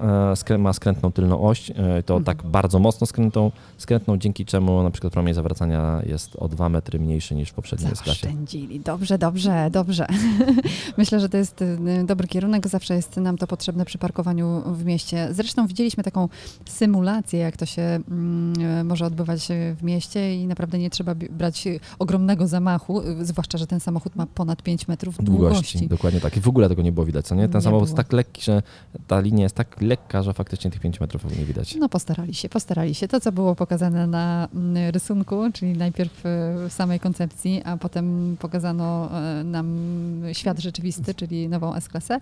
e, 0.50 0.58
ma 0.58 0.74
skrętną 0.74 1.12
tylną 1.12 1.42
oś, 1.42 1.70
e, 1.70 1.74
to 2.06 2.18
Mhm. 2.18 2.24
tak 2.24 2.44
bardzo 2.44 2.80
mocno 2.80 3.08
skrętą, 3.08 3.52
skrętną, 3.78 4.18
dzięki 4.18 4.46
czemu 4.46 4.84
na 4.84 4.92
przykład 4.92 5.14
promień 5.14 5.34
zawracania 5.34 6.02
jest 6.06 6.36
o 6.36 6.48
2 6.48 6.70
metry 6.70 7.00
mniejszy 7.00 7.36
niż 7.36 7.50
w 7.50 7.54
poprzedniej. 7.54 7.92
Zaoszczędzili. 8.06 8.80
Dobrze, 8.80 9.18
dobrze, 9.18 9.70
dobrze. 9.72 10.08
Myślę, 10.98 11.20
że 11.20 11.30
to 11.30 11.38
jest 11.38 11.62
y, 11.62 11.78
dobry 12.06 12.28
kierunek. 12.28 12.68
Zawsze 12.68 12.96
jest 12.96 13.18
nam 13.18 13.38
to 13.38 13.48
potrzebne 13.48 13.86
przy 13.86 13.98
parkowaniu 13.98 14.62
w 14.66 14.86
mieście. 14.86 15.28
Zresztą 15.32 15.68
widzieliśmy 15.68 16.04
taką 16.04 16.30
symulację, 16.88 17.40
jak 17.40 17.58
to 17.58 17.66
się 17.66 17.82
mm, 17.82 18.88
może 18.88 19.06
odbywać 19.06 19.48
w 19.80 19.84
mieście 19.84 20.36
i 20.36 20.48
naprawdę 20.48 20.80
nie 20.80 20.90
trzeba 20.90 21.16
brać 21.16 21.68
ogromnego 22.00 22.48
zamachu, 22.48 23.02
y, 23.02 23.26
zwłaszcza, 23.26 23.58
że 23.58 23.68
ten 23.68 23.80
samochód 23.80 24.16
ma 24.16 24.26
ponad 24.26 24.62
5 24.62 24.88
metrów 24.88 25.18
długości. 25.18 25.54
długości. 25.54 25.88
Dokładnie 25.88 26.22
tak. 26.22 26.38
I 26.38 26.42
w 26.42 26.48
ogóle 26.48 26.70
tego 26.70 26.82
nie 26.82 26.92
było 26.92 27.06
widać, 27.06 27.26
co 27.28 27.36
nie? 27.36 27.48
Ten 27.50 27.58
Nie 27.58 27.62
samochód 27.62 27.88
było. 27.90 27.98
jest 27.98 27.98
tak 27.98 28.14
lekki, 28.14 28.42
że 28.42 28.62
ta 29.08 29.20
linia 29.20 29.44
jest 29.44 29.56
tak 29.56 29.82
lekka, 29.82 30.24
że 30.24 30.34
faktycznie 30.34 30.72
tych 30.72 30.82
5 30.82 31.00
metrów 31.00 31.38
nie 31.40 31.46
widać. 31.46 31.76
No 31.76 31.90
postarali 31.90 32.34
się, 32.34 32.50
postarali 32.50 32.96
się. 32.96 33.08
To, 33.08 33.20
co 33.20 33.32
było 33.32 33.56
pokazane 33.56 34.08
na 34.08 34.48
mm, 34.56 34.92
rysunku, 34.92 35.52
czyli 35.54 35.78
najpierw 35.78 36.26
e, 36.26 36.30
w 36.70 36.74
samej 36.74 37.00
koncepcji, 37.00 37.62
a 37.66 37.78
potem 37.78 38.38
pokazano 38.40 39.10
e, 39.12 39.44
nam 39.44 39.78
świat 40.34 40.60
rzeczywisty, 40.60 41.14
czyli 41.14 41.50
nową 41.50 41.76
S-klasę, 41.76 42.20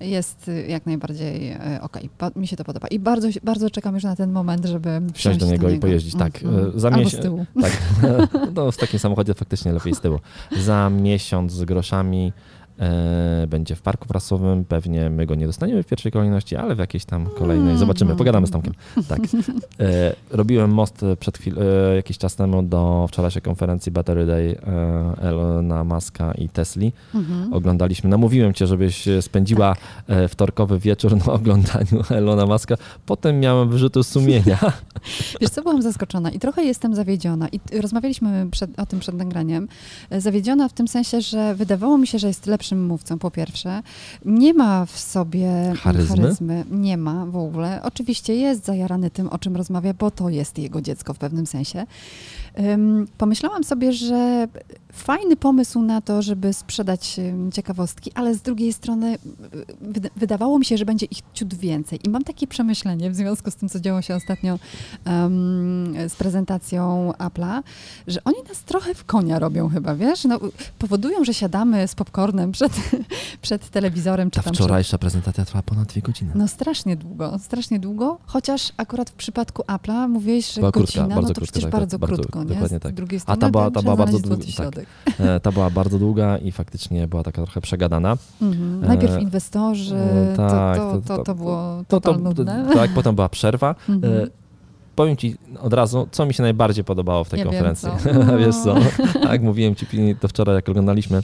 jest 0.00 0.48
e, 0.48 0.66
jak 0.66 0.86
najbardziej 0.86 1.48
e, 1.48 1.78
okej. 1.82 2.10
Po- 2.18 2.30
Mi 2.40 2.46
się 2.46 2.56
to 2.56 2.64
podoba. 2.64 2.88
I 2.88 2.98
bardzo, 2.98 3.28
bardzo 3.44 3.70
czekam 3.70 3.94
już 3.94 4.04
na 4.04 4.16
ten 4.16 4.32
moment, 4.32 4.64
żeby 4.66 5.00
Wsiąść 5.14 5.38
do 5.38 5.46
niego 5.46 5.70
i 5.70 5.78
pojeździć, 5.78 6.14
tak. 6.18 6.42
Mhm. 6.42 6.72
E, 6.76 6.80
za 6.80 6.88
Albo 6.88 7.00
miesiąc- 7.00 7.20
z 7.20 7.22
tyłu. 7.22 7.46
Tak, 7.62 7.72
no 8.54 8.72
w 8.72 8.76
takim 8.76 8.98
samochodzie 8.98 9.34
faktycznie 9.34 9.72
lepiej 9.72 9.94
z 9.94 10.00
tyłu. 10.00 10.18
Za 10.60 10.90
miesiąc 10.90 11.52
z 11.52 11.64
groszami 11.64 12.32
będzie 13.48 13.74
w 13.74 13.82
parku 13.82 14.08
prasowym, 14.08 14.64
pewnie 14.64 15.10
my 15.10 15.26
go 15.26 15.34
nie 15.34 15.46
dostaniemy 15.46 15.82
w 15.82 15.86
pierwszej 15.86 16.12
kolejności, 16.12 16.56
ale 16.56 16.74
w 16.74 16.78
jakiejś 16.78 17.04
tam 17.04 17.26
kolejnej. 17.26 17.78
Zobaczymy, 17.78 18.16
pogadamy 18.16 18.46
z 18.46 18.50
Tomkiem. 18.50 18.74
Tak. 19.08 19.20
E, 19.80 20.14
robiłem 20.30 20.70
most 20.70 21.04
przed 21.20 21.38
chwil, 21.38 21.54
e, 21.58 21.96
jakiś 21.96 22.18
czas 22.18 22.36
temu 22.36 22.62
do 22.62 23.06
wczorajszej 23.08 23.42
konferencji 23.42 23.92
Battery 23.92 24.26
Day 24.26 24.58
e, 24.66 25.28
Elona 25.28 25.84
Muska 25.84 26.32
i 26.32 26.48
Tesli. 26.48 26.92
Mhm. 27.14 27.52
Oglądaliśmy, 27.52 28.10
namówiłem 28.10 28.54
cię, 28.54 28.66
żebyś 28.66 29.08
spędziła 29.20 29.76
e, 30.06 30.28
wtorkowy 30.28 30.78
wieczór 30.78 31.16
na 31.26 31.32
oglądaniu 31.32 32.02
Elona 32.10 32.46
Muska. 32.46 32.74
Potem 33.06 33.40
miałem 33.40 33.68
wyrzuty 33.68 34.04
sumienia. 34.04 34.58
Wiesz 35.40 35.50
co, 35.50 35.62
byłam 35.62 35.82
zaskoczona 35.82 36.30
i 36.30 36.38
trochę 36.38 36.64
jestem 36.64 36.94
zawiedziona. 36.94 37.48
I 37.48 37.80
rozmawialiśmy 37.80 38.46
przed, 38.50 38.80
o 38.80 38.86
tym 38.86 39.00
przed 39.00 39.14
nagraniem. 39.14 39.68
E, 40.10 40.20
Zawiedziona 40.20 40.68
w 40.68 40.72
tym 40.72 40.88
sensie, 40.88 41.20
że 41.20 41.54
wydawało 41.54 41.98
mi 41.98 42.06
się, 42.06 42.18
że 42.18 42.26
jest 42.26 42.46
lepszym 42.64 42.86
mówcą, 42.86 43.18
po 43.18 43.30
pierwsze. 43.30 43.82
Nie 44.24 44.54
ma 44.54 44.86
w 44.86 44.98
sobie 44.98 45.72
Charyzmy? 45.82 46.64
Nie 46.70 46.96
ma 46.96 47.26
w 47.26 47.36
ogóle. 47.36 47.80
Oczywiście 47.82 48.34
jest 48.34 48.64
zajarany 48.64 49.10
tym, 49.10 49.28
o 49.28 49.38
czym 49.38 49.56
rozmawia, 49.56 49.94
bo 49.94 50.10
to 50.10 50.28
jest 50.28 50.58
jego 50.58 50.80
dziecko 50.80 51.14
w 51.14 51.18
pewnym 51.18 51.46
sensie. 51.46 51.86
Pomyślałam 53.18 53.64
sobie, 53.64 53.92
że 53.92 54.48
fajny 54.92 55.36
pomysł 55.36 55.82
na 55.82 56.00
to, 56.00 56.22
żeby 56.22 56.52
sprzedać 56.52 57.20
ciekawostki, 57.52 58.12
ale 58.14 58.34
z 58.34 58.42
drugiej 58.42 58.72
strony 58.72 59.18
wyda- 59.82 60.10
wydawało 60.16 60.58
mi 60.58 60.64
się, 60.64 60.76
że 60.78 60.84
będzie 60.84 61.06
ich 61.06 61.18
ciut 61.34 61.54
więcej. 61.54 61.98
I 62.04 62.08
mam 62.10 62.24
takie 62.24 62.46
przemyślenie 62.46 63.10
w 63.10 63.16
związku 63.16 63.50
z 63.50 63.54
tym, 63.54 63.68
co 63.68 63.80
działo 63.80 64.02
się 64.02 64.14
ostatnio 64.14 64.58
em, 65.04 65.94
z 66.08 66.14
prezentacją 66.14 67.12
Apple'a, 67.18 67.62
że 68.06 68.24
oni 68.24 68.38
nas 68.48 68.62
trochę 68.62 68.94
w 68.94 69.04
konia 69.04 69.38
robią 69.38 69.68
chyba, 69.68 69.94
wiesz? 69.94 70.24
No, 70.24 70.40
powodują, 70.78 71.24
że 71.24 71.34
siadamy 71.34 71.88
z 71.88 71.94
popcornem 71.94 72.52
przed, 72.54 72.72
przed 73.42 73.70
telewizorem. 73.70 74.30
Czy 74.30 74.36
Ta 74.40 74.42
tam 74.42 74.52
przed 74.52 74.64
wczorajsza 74.66 74.98
prezentacja 74.98 75.44
trwała 75.44 75.62
ponad 75.62 75.88
dwie 75.88 76.02
godziny. 76.02 76.32
no 76.34 76.48
strasznie 76.48 76.96
długo, 76.96 77.38
strasznie 77.38 77.78
długo, 77.78 78.18
chociaż 78.26 78.72
akurat 78.76 79.10
w 79.10 79.12
przypadku 79.14 79.62
Apple'a 79.62 80.08
mówiłeś, 80.08 80.52
że 80.54 80.60
Była 80.60 80.72
krótka, 80.72 81.00
godzina, 81.00 81.14
bardzo 81.14 81.20
no 81.28 81.28
to 81.28 81.34
krótka, 81.34 81.52
przecież 81.52 81.62
tak, 81.62 81.72
bardzo, 81.80 81.98
bardzo- 81.98 82.16
krótko, 82.16 82.38
nie? 82.42 82.48
dokładnie 82.48 82.78
Z 82.78 82.82
tak. 82.82 82.94
drugiej 82.94 83.16
A 83.18 83.20
strony 83.20 83.40
ta 83.40 83.50
była- 83.50 83.70
ta 83.70 83.82
była 83.82 83.96
bardzo 83.96 84.18
znaleźć 84.18 84.56
złoty 84.56 84.70
dłu- 84.80 84.84
tak. 85.08 85.20
E, 85.36 85.40
Ta 85.40 85.52
była 85.52 85.70
bardzo 85.70 85.98
długa 85.98 86.38
i 86.38 86.52
faktycznie 86.52 87.06
była 87.06 87.22
taka 87.22 87.42
trochę 87.42 87.60
przegadana. 87.60 88.16
Mhm. 88.42 88.84
E, 88.84 88.86
Najpierw 88.86 89.22
inwestorzy, 89.22 89.96
e, 89.96 90.36
tak, 90.36 90.76
to, 90.76 91.00
to, 91.06 91.16
to- 91.16 91.22
to, 91.22 91.34
było 91.34 91.84
To, 91.88 92.00
to, 92.00 92.18
nudne. 92.18 92.66
tak, 92.74 92.90
potem 92.94 93.14
była 93.14 93.28
przerwa. 93.28 93.74
Mhm. 93.88 94.14
E, 94.22 94.26
Powiem 94.96 95.16
ci 95.16 95.36
od 95.60 95.72
razu, 95.72 96.08
co 96.10 96.26
mi 96.26 96.34
się 96.34 96.42
najbardziej 96.42 96.84
podobało 96.84 97.24
w 97.24 97.28
tej 97.28 97.38
Ja 97.38 97.44
wiem, 97.44 97.52
konferencji. 97.52 97.88
co. 98.04 98.36
Wiesz 98.46 98.56
co? 98.64 98.74
Tak, 99.22 99.42
mówiłem 99.42 99.74
ci 99.74 99.86
to 100.20 100.28
wczoraj, 100.28 100.54
jak 100.54 100.68
oglądaliśmy. 100.68 101.22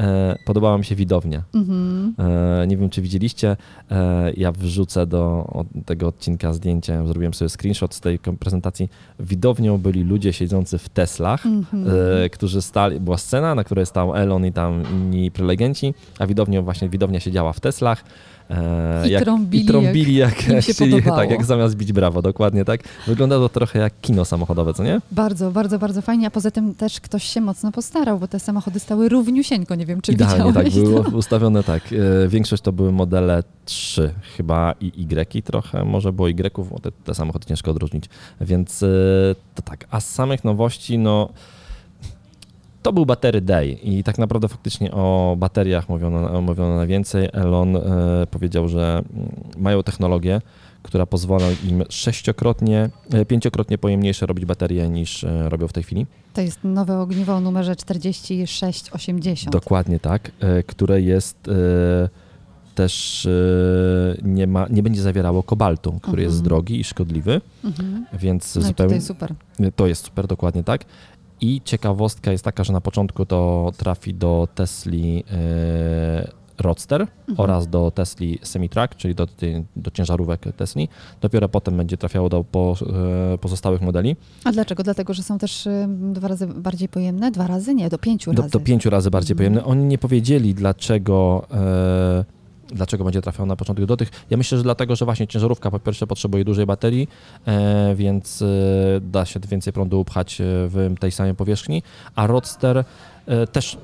E, 0.00 0.36
podobała 0.44 0.78
mi 0.78 0.84
się 0.84 0.94
widownia. 0.94 1.42
Mhm. 1.54 2.14
E, 2.18 2.66
nie 2.66 2.76
wiem, 2.76 2.90
czy 2.90 3.02
widzieliście. 3.02 3.56
E, 3.90 4.32
ja 4.36 4.52
wrzucę 4.52 5.06
do 5.06 5.50
tego 5.86 6.06
odcinka 6.08 6.52
zdjęcie. 6.52 7.06
Zrobiłem 7.06 7.34
sobie 7.34 7.48
screenshot 7.48 7.94
z 7.94 8.00
tej 8.00 8.18
prezentacji. 8.18 8.88
Widownią 9.20 9.78
byli 9.78 10.04
ludzie 10.04 10.32
siedzący 10.32 10.78
w 10.78 10.88
Teslach, 10.88 11.46
Mhm. 11.46 11.86
e, 12.24 12.30
którzy 12.30 12.62
stali. 12.62 13.00
Była 13.00 13.18
scena, 13.18 13.54
na 13.54 13.64
której 13.64 13.86
stał 13.86 14.14
Elon 14.16 14.46
i 14.46 14.52
tam 14.52 14.82
inni 14.92 15.30
prelegenci, 15.30 15.94
a 16.18 16.26
widownią 16.26 16.62
właśnie 16.62 16.88
widownia 16.88 17.20
siedziała 17.20 17.52
w 17.52 17.60
Teslach. 17.60 18.04
E, 18.50 19.08
I 19.08 19.16
trąbili 19.24 19.64
i 19.64 19.66
trąbili 19.66 20.14
jak, 20.14 20.34
podobało. 20.90 21.16
tak, 21.16 21.30
jak 21.30 21.44
zamiast 21.44 21.76
bić 21.76 21.92
brawo, 21.92 22.22
dokładnie 22.22 22.64
tak. 22.64 22.80
Wyglądało 23.06 23.48
to 23.48 23.54
trochę 23.54 23.78
jak 23.78 23.92
kino 24.00 24.24
samochodowe, 24.24 24.74
co 24.74 24.84
nie? 24.84 25.00
Bardzo, 25.12 25.50
bardzo, 25.50 25.78
bardzo 25.78 26.02
fajnie, 26.02 26.26
a 26.26 26.30
poza 26.30 26.50
tym 26.50 26.74
też 26.74 27.00
ktoś 27.00 27.24
się 27.24 27.40
mocno 27.40 27.72
postarał, 27.72 28.18
bo 28.18 28.28
te 28.28 28.40
samochody 28.40 28.80
stały 28.80 29.08
równiusieńko, 29.08 29.74
nie 29.74 29.86
wiem, 29.86 30.00
czy 30.00 30.12
Idealnie 30.12 30.52
tak, 30.52 30.64
widziałeś. 30.64 30.88
było 30.90 31.04
to. 31.04 31.16
ustawione 31.16 31.62
tak. 31.62 31.82
E, 32.24 32.28
Większość 32.28 32.62
to 32.62 32.72
były 32.72 32.92
modele 32.92 33.42
3, 33.64 34.14
chyba 34.36 34.74
i 34.80 34.92
Y 35.02 35.42
trochę, 35.42 35.84
może 35.84 36.12
było 36.12 36.28
Y, 36.28 36.34
bo 36.70 36.78
te, 36.78 36.92
te 36.92 37.14
samochody 37.14 37.46
ciężko 37.46 37.70
odróżnić. 37.70 38.04
Więc 38.40 38.82
e, 38.82 38.86
to 39.54 39.62
tak. 39.62 39.86
A 39.90 40.00
z 40.00 40.08
samych 40.10 40.44
nowości, 40.44 40.98
no 40.98 41.28
to 42.82 42.92
był 42.92 43.06
Battery 43.06 43.40
Day 43.40 43.68
i 43.72 44.04
tak 44.04 44.18
naprawdę 44.18 44.48
faktycznie 44.48 44.92
o 44.92 45.34
bateriach 45.38 45.88
mówiono, 45.88 46.40
mówiono 46.42 46.76
najwięcej. 46.76 47.28
Elon 47.32 47.76
e, 47.76 47.80
powiedział, 48.30 48.68
że 48.68 49.02
mm, 49.14 49.30
mają 49.58 49.82
technologię, 49.82 50.40
która 50.82 51.06
pozwala 51.06 51.46
im 51.68 51.84
sześciokrotnie, 51.88 52.90
e, 53.12 53.24
pięciokrotnie 53.24 53.78
pojemniejsze 53.78 54.26
robić 54.26 54.44
baterie 54.44 54.88
niż 54.88 55.24
e, 55.24 55.48
robią 55.48 55.68
w 55.68 55.72
tej 55.72 55.82
chwili. 55.82 56.06
To 56.34 56.40
jest 56.40 56.58
nowe 56.64 56.98
ogniwo 57.00 57.34
o 57.34 57.40
numerze 57.40 57.76
4680. 57.76 59.52
Dokładnie 59.52 60.00
tak, 60.00 60.30
które 60.66 61.00
jest 61.02 61.36
też 62.74 63.28
nie, 64.22 64.46
ma, 64.46 64.66
nie 64.70 64.82
będzie 64.82 65.02
zawierało 65.02 65.42
kobaltu, 65.42 65.90
który 65.92 66.10
Mhm. 66.22 66.28
jest 66.28 66.42
drogi 66.42 66.80
i 66.80 66.84
szkodliwy, 66.84 67.40
Mhm. 67.64 68.06
więc 68.12 68.56
No 68.56 68.62
zupełnie 68.62 68.94
tutaj 69.00 69.06
super. 69.06 69.34
to 69.76 69.86
jest 69.86 70.04
super, 70.04 70.26
dokładnie 70.26 70.64
tak. 70.64 70.84
I 71.40 71.60
ciekawostka 71.64 72.32
jest 72.32 72.44
taka, 72.44 72.64
że 72.64 72.72
na 72.72 72.80
początku 72.80 73.26
to 73.26 73.70
trafi 73.76 74.14
do 74.14 74.48
Tesli 74.54 75.24
e, 75.32 76.28
Roadster 76.58 77.00
Mhm. 77.00 77.40
oraz 77.40 77.68
do 77.68 77.90
Tesli 77.90 78.38
Semi-Truck, 78.42 78.94
czyli 78.96 79.14
do, 79.14 79.26
do 79.76 79.90
ciężarówek 79.90 80.40
Tesli. 80.56 80.88
Dopiero 81.20 81.48
potem 81.48 81.76
będzie 81.76 81.96
trafiało 81.96 82.28
do 82.28 82.44
po, 82.44 82.74
e, 83.34 83.38
pozostałych 83.38 83.80
modeli. 83.80 84.16
A 84.44 84.52
dlaczego? 84.52 84.82
Dlatego, 84.82 85.14
że 85.14 85.22
są 85.22 85.38
też 85.38 85.66
y, 85.66 85.86
dwa 86.12 86.28
razy 86.28 86.46
bardziej 86.46 86.88
pojemne? 86.88 87.30
Dwa 87.30 87.46
razy? 87.46 87.74
Nie, 87.74 87.88
do 87.88 87.98
pięciu 87.98 88.32
Do, 88.32 88.42
razy. 88.42 88.52
do 88.52 88.60
pięciu 88.60 88.90
razy 88.90 89.10
bardziej 89.10 89.34
Mhm. 89.34 89.52
pojemne. 89.52 89.70
Oni 89.72 89.84
nie 89.84 89.98
powiedzieli, 89.98 90.54
dlaczego, 90.54 91.46
e, 91.50 92.24
dlaczego 92.72 93.04
będzie 93.04 93.22
trafiał 93.22 93.46
na 93.46 93.56
początek 93.56 93.86
do 93.86 93.96
tych. 93.96 94.10
Ja 94.30 94.36
myślę, 94.36 94.58
że 94.58 94.64
dlatego, 94.64 94.96
że 94.96 95.04
właśnie 95.04 95.26
ciężarówka 95.26 95.70
po 95.70 95.78
pierwsze 95.78 96.06
potrzebuje 96.06 96.44
dużej 96.44 96.66
baterii, 96.66 97.08
e, 97.46 97.94
więc 97.94 98.42
e, 98.42 98.46
da 99.00 99.24
się 99.24 99.40
więcej 99.40 99.72
prądu 99.72 100.00
upchać 100.00 100.40
e, 100.40 100.44
w 100.44 100.94
tej 101.00 101.12
samej 101.12 101.34
powierzchni, 101.34 101.82
a 102.14 102.26
Roadster 102.26 102.84
też 103.52 103.78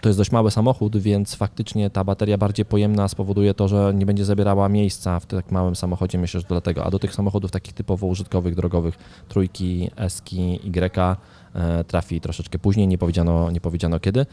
to 0.00 0.08
jest 0.08 0.18
dość 0.18 0.32
mały 0.32 0.50
samochód, 0.50 0.96
więc 0.96 1.34
faktycznie 1.34 1.90
ta 1.90 2.04
bateria 2.04 2.38
bardziej 2.38 2.64
pojemna 2.64 3.08
spowoduje 3.08 3.54
to, 3.54 3.68
że 3.68 3.92
nie 3.94 4.06
będzie 4.06 4.24
zabierała 4.24 4.68
miejsca 4.68 5.20
w 5.20 5.26
tak 5.26 5.50
małym 5.50 5.76
samochodzie, 5.76 6.18
myślę, 6.18 6.40
że 6.40 6.46
dlatego. 6.48 6.84
A 6.84 6.90
do 6.90 6.98
tych 6.98 7.14
samochodów 7.14 7.50
takich 7.50 7.74
typowo 7.74 8.06
użytkowych, 8.06 8.54
drogowych, 8.54 8.98
trójki, 9.28 9.90
Eski, 9.96 10.60
Y, 11.80 11.84
trafi 11.84 12.20
troszeczkę 12.20 12.58
później, 12.58 12.88
nie 12.88 12.98
powiedziano, 12.98 13.50
nie 13.50 13.60
powiedziano 13.60 14.00
kiedy. 14.00 14.26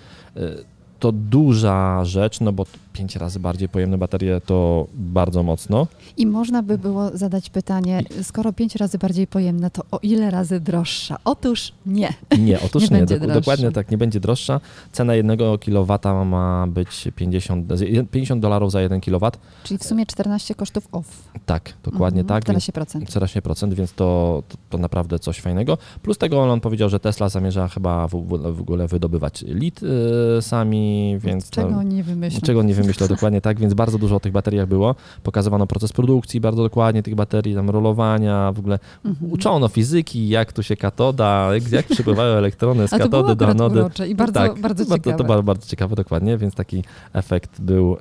To 1.02 1.12
duża 1.12 2.06
rzecz, 2.06 2.40
no 2.42 2.54
bo 2.54 2.66
pięć 2.94 3.16
razy 3.16 3.40
bardziej 3.40 3.70
pojemne 3.70 3.98
baterie 3.98 4.42
to 4.46 4.88
bardzo 4.94 5.44
mocno. 5.44 5.88
I 6.18 6.26
można 6.28 6.64
by 6.64 6.78
było 6.78 7.10
zadać 7.18 7.50
pytanie, 7.50 8.04
skoro 8.24 8.54
pięć 8.54 8.76
razy 8.76 8.98
bardziej 8.98 9.28
pojemne, 9.28 9.72
to 9.72 9.82
o 9.92 10.00
ile 10.04 10.32
razy 10.32 10.60
droższa? 10.60 11.18
Otóż 11.26 11.74
nie. 11.86 12.14
Nie, 12.40 12.60
otóż 12.62 12.84
Nie 12.84 12.90
nie, 12.90 12.98
będzie 12.98 13.16
dok- 13.16 13.20
droższa. 13.20 13.40
dokładnie 13.40 13.72
tak, 13.72 13.92
nie 13.92 13.98
będzie 13.98 14.20
droższa. 14.20 14.60
Cena 14.92 15.16
jednego 15.16 15.58
kilowata 15.58 16.26
ma 16.26 16.68
być 16.68 17.08
50, 17.16 17.68
50 18.12 18.42
dolarów 18.42 18.72
za 18.72 18.82
1 18.82 19.02
kilowat. 19.02 19.40
Czyli 19.64 19.78
w 19.78 19.84
sumie 19.84 20.06
14 20.06 20.56
kosztów 20.56 20.88
off. 20.92 21.24
Tak, 21.46 21.74
dokładnie 21.84 22.22
Mhm, 22.22 22.42
tak. 22.42 22.54
więc- 22.54 22.64
14%. 22.64 23.06
14%, 23.06 23.74
więc 23.74 23.94
to, 23.94 24.44
to, 24.50 24.58
to 24.70 24.78
naprawdę 24.78 25.20
coś 25.20 25.40
fajnego. 25.40 25.78
Plus 26.02 26.18
tego 26.18 26.44
on 26.44 26.60
powiedział, 26.62 26.90
że 26.90 27.00
Tesla 27.00 27.30
zamierza 27.30 27.68
chyba 27.68 28.08
w, 28.08 28.12
w 28.12 28.56
w 28.56 28.62
ogóle 28.62 28.88
wydobywać 28.88 29.42
lit 29.48 29.80
y, 29.84 30.42
sami, 30.42 30.91
więc 31.20 31.50
Czego 31.50 31.70
to, 31.70 31.78
oni 31.78 31.96
nie 31.96 32.04
wymyślą? 32.04 32.36
Niczego 32.36 32.64
nie 32.64 32.74
wymyślał 32.74 33.10
dokładnie 33.10 33.42
tak, 33.42 33.60
więc 33.60 33.74
bardzo 33.74 33.98
dużo 33.98 34.16
o 34.16 34.20
tych 34.20 34.32
bateriach 34.32 34.68
było. 34.68 34.96
Pokazywano 35.24 35.68
proces 35.68 35.94
produkcji 35.94 36.42
bardzo 36.42 36.64
dokładnie 36.64 37.04
tych 37.04 37.16
baterii, 37.16 37.56
tam 37.56 37.70
rolowania, 37.70 38.52
w 38.52 38.60
ogóle 38.60 38.80
Mhm. 39.06 39.32
uczono 39.32 39.68
fizyki, 39.68 40.30
jak 40.30 40.54
tu 40.54 40.64
się 40.64 40.76
katoda, 40.78 41.50
jak, 41.54 41.72
jak 41.72 41.86
przepływają 41.86 42.34
elektrony 42.34 42.88
z 42.88 42.92
to 42.92 42.98
było 42.98 43.24
katody 43.24 43.36
do 43.36 43.48
anody. 43.48 44.10
i 44.10 44.16
bardzo, 44.16 44.34
tak, 44.34 44.60
bardzo 44.60 44.86
to, 44.86 44.94
ciekawe. 44.96 45.18
to 45.18 45.24
bardzo, 45.24 45.44
bardzo 45.44 45.68
ciekawe, 45.68 45.96
dokładnie, 45.96 46.38
więc 46.38 46.56
taki 46.56 46.84
efekt 47.14 47.62
był 47.62 47.98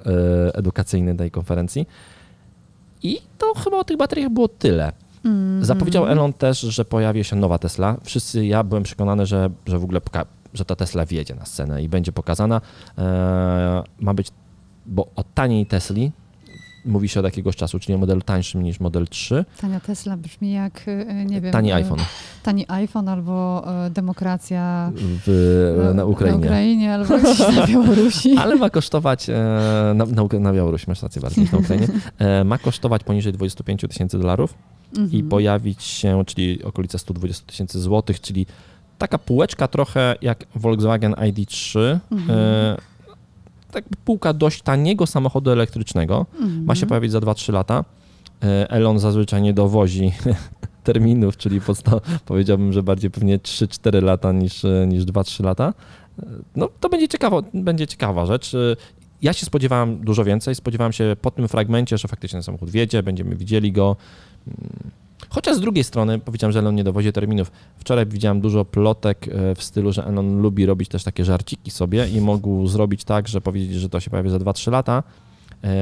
e, 0.47 0.55
edukacyjny 0.55 1.15
tej 1.17 1.31
konferencji. 1.31 1.87
I 3.03 3.19
to 3.39 3.55
chyba 3.55 3.77
o 3.77 3.85
tych 3.85 3.97
bateriach 3.97 4.31
było 4.31 4.49
tyle. 4.49 4.93
Mhm. 5.25 5.65
Zapowiedział 5.65 6.07
Elon 6.07 6.33
też, 6.33 6.61
że 6.61 6.85
pojawi 6.85 7.25
się 7.25 7.37
nowa 7.37 7.59
Tesla. 7.59 7.97
Wszyscy, 8.05 8.47
ja 8.47 8.65
byłem 8.65 8.83
przekonany, 8.83 9.27
że, 9.27 9.51
że 9.67 9.79
w 9.79 9.85
ogóle 9.85 10.01
że 10.55 10.65
ta 10.65 10.77
Tesla 10.77 11.07
wjedzie 11.07 11.35
na 11.35 11.45
scenę 11.45 11.83
i 11.83 11.89
będzie 11.89 12.13
pokazana. 12.13 12.61
E, 12.99 13.83
ma 14.01 14.15
być, 14.15 14.29
bo 14.87 15.07
o 15.17 15.25
taniej 15.35 15.67
Tesli 15.67 16.13
mówi 16.85 17.09
się 17.09 17.21
od 17.21 17.27
jakiegoś 17.27 17.57
czasu, 17.57 17.79
czyli 17.79 17.95
o 17.95 17.99
modelu 17.99 18.21
tańszym 18.21 18.63
niż 18.63 18.81
model 18.81 19.07
3. 19.09 19.45
Tania 19.61 19.81
Tesla 19.81 20.17
brzmi 20.17 20.53
jak, 20.53 20.89
y, 20.89 21.25
nie 21.27 21.41
wiem... 21.41 21.53
Tani 21.53 21.73
y, 21.73 21.75
iPhone 21.75 21.99
Tani 22.43 22.65
iPhone 22.69 23.09
albo 23.09 23.65
demokracja 23.91 24.93
w, 24.95 25.93
na 25.95 26.05
Ukrainie. 26.05 26.39
Na 26.39 26.47
Ukrainie 26.47 26.93
albo 26.95 27.19
na 27.53 27.67
Białorusi. 27.67 28.37
Ale 28.37 28.57
ma 28.57 28.71
kosztować, 28.71 29.31
e, 29.31 29.35
na, 29.95 30.07
na, 30.07 30.41
na 30.41 30.53
Białorusi 30.53 30.85
masz 30.89 31.03
rację 31.03 31.23
bardziej 31.23 31.49
na 31.53 31.59
Ukrainie, 31.59 31.89
e, 32.19 32.45
ma 32.45 32.59
kosztować 32.59 33.05
poniżej 33.05 33.33
25 33.33 33.81
tysięcy 33.89 34.19
dolarów 34.19 34.55
i 34.93 34.99
Mhm. 34.99 35.29
pojawić 35.29 35.83
się, 35.83 36.23
czyli 36.27 36.65
okolice 36.65 36.99
120 36.99 37.47
tysięcy 37.47 37.81
złotych, 37.81 38.21
czyli 38.21 38.47
taka 39.01 39.19
półeczka 39.19 39.69
trochę 39.69 40.15
jak 40.23 40.45
Volkswagen 40.55 41.13
ID3, 41.13 41.99
Mhm. 42.13 42.39
e, 42.39 42.77
tak 43.73 43.85
półka 44.05 44.33
dość 44.33 44.63
taniego 44.63 45.07
samochodu 45.07 45.51
elektrycznego, 45.51 46.27
Mhm. 46.41 46.65
ma 46.65 46.75
się 46.75 46.87
pojawić 46.87 47.13
za 47.13 47.19
2-3 47.21 47.53
lata. 47.53 47.85
E, 48.43 48.71
Elon 48.71 48.99
zazwyczaj 48.99 49.43
nie 49.43 49.53
dowozi 49.55 50.13
terminów, 50.85 51.37
czyli 51.37 51.61
podsta- 51.61 52.01
powiedziałbym, 52.27 52.73
że 52.73 52.83
bardziej 52.83 53.11
pewnie 53.11 53.39
3-4 53.39 54.03
lata 54.03 54.33
niż, 54.33 54.65
e, 54.65 54.87
niż 54.89 55.05
2-3 55.05 55.45
lata. 55.45 55.75
E, 56.23 56.27
No 56.57 56.69
to 56.81 56.89
będzie 56.89 57.09
ciekawa, 57.09 57.43
będzie 57.55 57.87
ciekawa 57.87 58.27
rzecz. 58.27 58.53
Ja 59.23 59.33
się 59.33 59.47
spodziewałem 59.47 59.99
dużo 60.05 60.25
więcej. 60.25 60.55
Spodziewałem 60.55 60.93
się 60.93 61.17
po 61.23 61.31
tym 61.31 61.49
fragmencie, 61.49 61.99
że 61.99 62.09
faktycznie 62.09 62.37
ten 62.37 62.43
samochód 62.43 62.71
wjedzie, 62.71 63.03
będziemy 63.03 63.37
widzieli 63.37 63.73
go. 63.73 63.97
Chociaż 65.31 65.57
z 65.57 65.61
drugiej 65.61 65.85
strony 65.85 66.19
powiedziałem, 66.19 66.53
że 66.53 66.59
Elon 66.59 66.75
nie 66.75 66.85
dowozi 66.85 67.13
terminów. 67.13 67.53
Wczoraj 67.77 68.07
widziałem 68.07 68.41
dużo 68.41 68.65
plotek 68.65 69.29
e, 69.29 69.55
w 69.55 69.63
stylu, 69.63 69.93
że 69.93 70.07
Elon 70.07 70.43
lubi 70.43 70.67
robić 70.67 70.89
też 70.89 71.05
takie 71.05 71.25
żarciki 71.25 71.71
sobie 71.71 72.09
i 72.09 72.21
mógł 72.21 72.67
zrobić 72.67 73.05
tak, 73.05 73.29
że 73.29 73.41
powiedzieć, 73.41 73.75
że 73.75 73.89
to 73.89 74.01
się 74.01 74.11
pojawi 74.11 74.31
za 74.31 74.37
2-3 74.37 74.73
lata, 74.73 75.03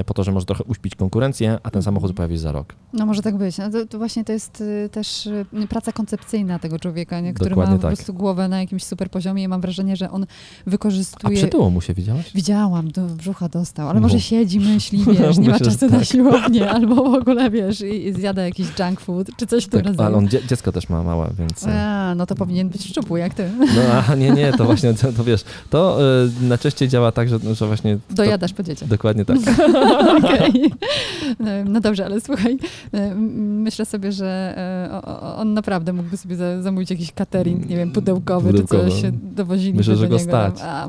po 0.07 0.15
to, 0.15 0.25
że 0.25 0.33
może 0.33 0.47
trochę 0.47 0.65
uśpić 0.65 0.95
konkurencję, 0.95 1.59
a 1.63 1.71
ten 1.71 1.83
samochód 1.83 2.13
pojawi 2.13 2.35
się 2.35 2.41
za 2.41 2.53
rok. 2.53 2.75
No 2.93 3.07
może 3.07 3.23
tak 3.23 3.37
być. 3.37 3.59
No 3.59 3.71
to, 3.71 3.87
to 3.87 3.99
właśnie 3.99 4.25
to 4.25 4.33
jest 4.33 4.61
y, 4.61 4.89
też 4.93 5.27
y, 5.27 5.47
praca 5.69 5.93
koncepcyjna 5.93 6.59
tego 6.59 6.79
człowieka, 6.79 7.21
nie? 7.21 7.35
który 7.35 7.51
Dokładnie 7.51 7.75
ma 7.75 7.79
po 7.83 7.89
tak. 7.89 7.97
prostu 7.97 8.15
głowę 8.15 8.49
na 8.49 8.61
jakimś 8.61 8.85
super 8.85 9.11
poziomie 9.11 9.43
i 9.43 9.49
mam 9.49 9.61
wrażenie, 9.61 9.97
że 9.97 10.11
on 10.11 10.23
A 10.23 10.71
wykorzystuje... 10.71 11.37
przytyło 11.37 11.71
mu 11.71 11.81
się, 11.81 11.95
widziałaś? 11.95 12.31
Widziałam, 12.35 12.91
do 12.91 13.03
brzucha 13.07 13.49
dostał, 13.49 13.89
ale 13.89 14.01
No. 14.01 14.07
może 14.07 14.21
siedzi, 14.21 14.61
myśli, 14.75 15.05
wiesz, 15.19 15.39
nie 15.39 15.49
ma 15.49 15.59
czasu 15.59 15.87
na 15.87 15.99
tak. 15.99 16.05
siłownię, 16.05 16.71
albo 16.77 16.95
w 16.95 17.15
ogóle, 17.15 17.51
wiesz, 17.51 17.81
i, 17.81 18.13
zjada 18.13 18.43
jakiś 18.43 18.67
junk 18.79 19.01
food, 19.01 19.29
czy 19.37 19.47
coś 19.47 19.65
w 19.65 19.69
tym 19.69 19.81
Tak, 19.81 19.87
rodzaju. 19.87 20.07
ale 20.09 20.17
on 20.17 20.29
dzie- 20.29 20.47
dziecko 20.47 20.73
też 20.73 20.89
ma 20.89 21.03
małe, 21.03 21.31
więc... 21.39 21.67
e, 21.67 21.83
A, 21.83 22.15
no 22.15 22.27
to 22.27 22.35
powinien 22.35 22.69
być 22.69 22.85
szczupły, 22.85 23.19
jak 23.19 23.35
ty. 23.35 23.51
No 23.77 23.83
a 24.09 24.15
nie, 24.15 24.31
nie, 24.31 24.53
to 24.53 24.65
właśnie, 24.65 24.95
to, 24.95 25.13
to 25.13 25.25
wiesz, 25.25 25.45
to 25.71 25.99
e, 26.25 26.29
najczęściej 26.49 26.89
działa 26.89 27.13
tak, 27.13 27.29
że, 27.29 27.39
że 27.55 27.67
właśnie... 27.67 27.99
To, 28.09 28.15
Dojadasz 28.15 28.53
po 28.53 28.63
dzieciach. 28.63 28.89
dokładnie 28.89 29.25
tak. 29.25 29.37
Okej. 30.19 30.71
No 31.65 31.81
dobrze, 31.81 32.05
ale 32.05 32.21
słuchaj, 32.21 32.59
m- 32.93 33.63
myślę 33.63 33.85
sobie, 33.87 34.13
że 34.13 34.59
o- 35.05 35.37
on 35.37 35.55
naprawdę 35.55 35.93
mógłby 35.93 36.17
sobie 36.17 36.37
za- 36.37 36.63
zamówić 36.63 36.91
jakiś 36.91 37.13
catering, 37.13 37.69
nie 37.69 37.77
wiem, 37.77 37.91
pudełkowy, 37.93 38.51
Pudełkowy. 38.51 38.85
czy 38.85 38.91
coś 38.91 39.01
się 39.03 39.13
dowozili. 39.13 39.79
Myślę, 39.79 39.95
do 39.95 40.01
że 40.01 40.09
go 40.09 40.17
niego. 40.17 40.29
stać. 40.29 40.55
A, 40.63 40.89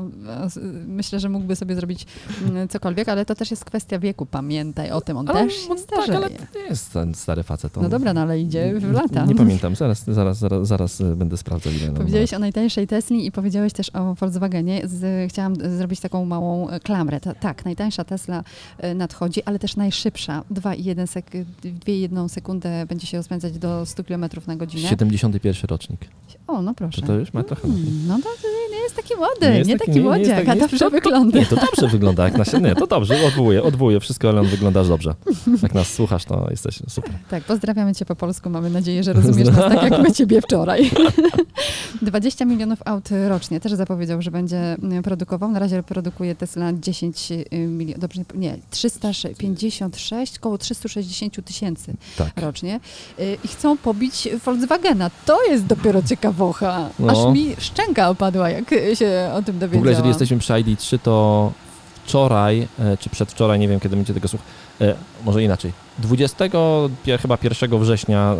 myślę, 0.86 1.20
że 1.20 1.28
mógłby 1.28 1.56
sobie 1.56 1.74
zrobić 1.74 2.06
mm, 2.50 2.68
cokolwiek, 2.68 3.08
ale 3.08 3.24
to 3.24 3.34
też 3.34 3.50
jest 3.50 3.64
kwestia 3.64 3.98
wieku, 3.98 4.26
pamiętaj 4.26 4.90
o 4.90 5.00
tym, 5.00 5.16
on 5.16 5.28
Ale 5.28 5.44
też 5.44 5.54
się 5.56 5.70
on- 5.70 5.78
starzeje. 5.78 6.06
tak, 6.06 6.16
ale 6.16 6.30
to 6.30 6.58
nie 6.58 6.64
jest 6.64 6.92
ten 6.92 7.14
stary 7.14 7.42
facet. 7.42 7.76
on- 7.76 7.82
No 7.82 7.88
dobra, 7.88 8.14
no 8.14 8.20
ale 8.20 8.40
idzie 8.40 8.74
w 8.80 8.92
lata. 8.92 9.22
Nie, 9.22 9.28
nie 9.28 9.34
pamiętam, 9.34 9.76
zaraz, 9.76 10.04
zaraz, 10.08 10.38
zaraz, 10.38 10.68
zaraz 10.68 11.00
e, 11.00 11.16
będę 11.16 11.36
sprawdzał 11.36 11.72
ile. 11.72 11.90
Powiedziałeś 11.92 12.34
o 12.34 12.38
najtańszej 12.38 12.86
Tesli 12.86 13.26
i 13.26 13.32
powiedziałeś 13.32 13.72
też 13.72 13.90
o 13.94 14.14
Volkswagenie. 14.14 14.80
Z, 14.88 15.30
chciałam 15.32 15.54
zrobić 15.76 16.00
taką 16.00 16.24
małą 16.24 16.66
klamrę. 16.82 17.20
Ta, 17.20 17.34
tak, 17.34 17.64
najtańsza 17.64 18.04
Tesla 18.04 18.44
nadchodzi, 18.94 19.42
ale 19.44 19.58
też 19.58 19.76
najszybsza. 19.76 20.44
2,1 20.54 21.06
sek 21.06 21.30
2,1 21.30 22.28
sekundę 22.28 22.86
będzie 22.86 23.06
się 23.06 23.16
rozpędzać 23.16 23.58
do 23.58 23.86
100 23.86 24.04
km 24.04 24.24
na 24.46 24.56
godzinę. 24.56 24.88
71 24.88 25.62
rocznik. 25.68 26.00
O, 26.46 26.62
no 26.62 26.74
proszę. 26.74 27.00
Czy 27.00 27.06
to 27.06 27.14
już 27.14 27.32
ma 27.32 27.42
trochę? 27.42 27.62
Hmm, 27.62 28.06
no 28.06 28.18
to 28.18 28.28
jest 28.90 29.08
taki 29.08 29.16
młody, 29.16 29.50
nie, 29.50 29.58
jest 29.58 29.70
taki, 29.70 29.90
nie- 29.90 29.96
nie 29.96 30.02
młodziak, 30.02 30.26
jest 30.26 30.42
a 30.42 30.46
taki- 30.46 30.60
dobrze 30.60 30.78
to- 30.84 30.90
wygląda. 30.90 31.38
Nie, 31.38 31.46
to 31.46 31.56
dobrze 31.56 31.88
wygląda. 31.88 32.24
Jak 32.24 32.38
nas, 32.38 32.52
nie, 32.52 32.74
to 32.74 32.86
dobrze, 32.86 33.26
odwołuję, 33.26 33.62
odwołuję 33.62 34.00
wszystko, 34.00 34.28
ale 34.28 34.40
on 34.40 34.46
wyglądasz 34.46 34.88
dobrze. 34.88 35.14
Jak 35.62 35.74
nas 35.74 35.88
słuchasz, 35.94 36.24
to 36.24 36.46
jesteś 36.50 36.78
super. 36.88 37.10
Tak, 37.30 37.44
pozdrawiamy 37.44 37.94
cię 37.94 38.04
po 38.04 38.16
polsku. 38.16 38.50
Mamy 38.50 38.70
nadzieję, 38.70 39.02
że 39.04 39.12
rozumiesz 39.12 39.48
nas 39.48 39.56
tak 39.56 39.82
jak 39.90 40.02
my 40.02 40.12
ciebie 40.20 40.40
wczoraj. 40.42 40.90
20 42.02 42.44
milionów 42.44 42.78
aut 42.84 43.08
rocznie. 43.28 43.60
Też 43.60 43.72
zapowiedział, 43.72 44.22
że 44.22 44.30
będzie 44.30 44.76
produkował. 45.04 45.50
Na 45.50 45.58
razie 45.58 45.82
produkuje 45.82 46.34
Tesla 46.34 46.72
10 46.72 47.28
milionów, 47.52 48.00
dobrze, 48.00 48.20
nie- 48.34 48.40
nie, 48.48 48.56
356, 48.70 50.38
koło 50.38 50.58
360 50.58 51.44
tysięcy 51.44 51.92
Tak. 52.18 52.32
rocznie. 52.40 52.80
Y, 53.20 53.38
I 53.44 53.48
chcą 53.48 53.76
pobić 53.78 54.28
Volkswagena. 54.44 55.10
To 55.26 55.44
jest 55.44 55.66
dopiero 55.66 56.02
ciekawocha. 56.02 56.88
No. 56.98 57.12
Aż 57.12 57.34
mi 57.34 57.54
szczęka 57.58 58.08
opadła, 58.10 58.50
jak 58.50 58.72
się 58.94 59.30
o 59.34 59.42
tym 59.42 59.58
dowiedziałam. 59.58 59.70
W 59.70 59.76
ogóle, 59.76 59.90
jeżeli 59.90 60.08
jesteśmy 60.08 60.38
przy 60.38 60.52
ID3, 60.52 60.98
to 60.98 61.52
wczoraj, 62.04 62.68
e, 62.78 62.96
czy 62.96 63.10
przedwczoraj, 63.10 63.58
nie 63.58 63.68
wiem 63.68 63.80
kiedy 63.80 63.96
będzie 63.96 64.14
tego 64.14 64.28
słuchać, 64.28 64.46
e, 64.80 64.94
może 65.24 65.42
inaczej. 65.42 65.72
20, 65.98 66.44
pie- 67.06 67.18
chyba 67.18 67.38
1 67.42 67.78
września 67.78 68.34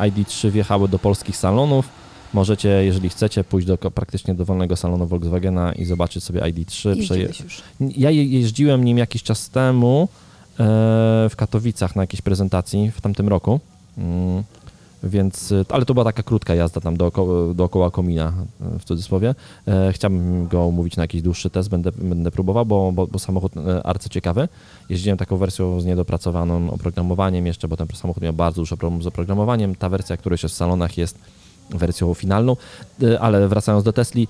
e, 0.00 0.10
ID3 0.10 0.50
wjechały 0.50 0.88
do 0.88 0.98
polskich 0.98 1.36
salonów. 1.36 1.88
Możecie, 2.34 2.68
jeżeli 2.68 3.08
chcecie, 3.08 3.44
pójść 3.44 3.66
do 3.66 3.78
praktycznie 3.78 4.34
dowolnego 4.34 4.76
salonu 4.76 5.06
Volkswagena 5.06 5.72
i 5.72 5.84
zobaczyć 5.84 6.24
sobie 6.24 6.40
ID3. 6.40 7.00
Przeje-. 7.00 7.28
Ja 7.80 8.10
je- 8.10 8.24
jeździłem 8.24 8.84
nim 8.84 8.98
jakiś 8.98 9.22
czas 9.22 9.50
temu 9.50 10.08
w 11.30 11.32
Katowicach 11.36 11.96
na 11.96 12.02
jakiejś 12.02 12.22
prezentacji 12.22 12.90
w 12.90 13.00
tamtym 13.00 13.28
roku. 13.28 13.60
Więc, 15.02 15.52
e, 15.52 15.64
ale 15.68 15.84
to 15.84 15.94
była 15.94 16.04
taka 16.04 16.22
krótka 16.22 16.54
jazda 16.54 16.80
tam 16.80 16.96
dookoła, 16.96 17.54
dookoła 17.54 17.90
komina, 17.90 18.32
e, 18.60 18.78
w 18.78 18.84
cudzysłowie. 18.84 19.34
E, 19.68 19.92
chciałbym 19.92 20.46
go 20.48 20.66
umówić 20.66 20.96
na 20.96 21.02
jakiś 21.02 21.22
dłuższy 21.22 21.50
test, 21.50 21.68
będę, 21.68 21.92
będę 21.92 22.30
próbował, 22.30 22.66
bo, 22.66 22.92
bo, 22.92 23.06
bo 23.06 23.18
samochód 23.18 23.56
e, 23.56 23.86
arcyciekawy. 23.86 24.48
Jeździłem 24.88 25.18
taką 25.18 25.36
wersją 25.36 25.80
z 25.80 25.84
niedopracowanym 25.84 26.70
oprogramowaniem 26.70 27.46
jeszcze, 27.46 27.68
bo 27.68 27.76
ten 27.76 27.86
samochód 27.94 28.22
miał 28.22 28.32
bardzo 28.32 28.60
dużo 28.60 28.76
problemów 28.76 29.04
z 29.04 29.06
oprogramowaniem. 29.06 29.74
Ta 29.74 29.88
wersja, 29.88 30.16
która 30.16 30.34
jest 30.34 30.44
w 30.44 30.52
salonach 30.52 30.98
jest 30.98 31.18
wersją 31.70 32.14
finalną, 32.14 32.56
E, 33.02 33.20
ale 33.20 33.48
wracając 33.48 33.84
do 33.84 33.92
Tesli, 33.92 34.28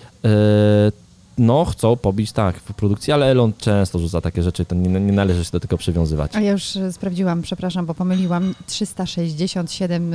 no 1.39 1.65
chcą 1.65 1.97
pobić 1.97 2.33
tak 2.33 2.57
w 2.57 2.75
produkcji, 2.75 3.13
ale 3.13 3.27
Elon 3.27 3.53
często 3.59 3.99
rzuca 3.99 4.21
takie 4.21 4.43
rzeczy, 4.43 4.65
to 4.65 4.75
nie, 4.75 5.01
nie 5.01 5.13
należy 5.13 5.45
się 5.45 5.51
do 5.51 5.61
tego 5.61 5.79
przywiązywać. 5.79 6.37
A 6.37 6.41
ja 6.41 6.53
już 6.53 6.77
e, 6.77 6.93
sprawdziłam, 6.93 7.43
przepraszam, 7.43 7.87
bo 7.87 7.95
pomyliłam. 7.95 8.55
367 8.67 10.15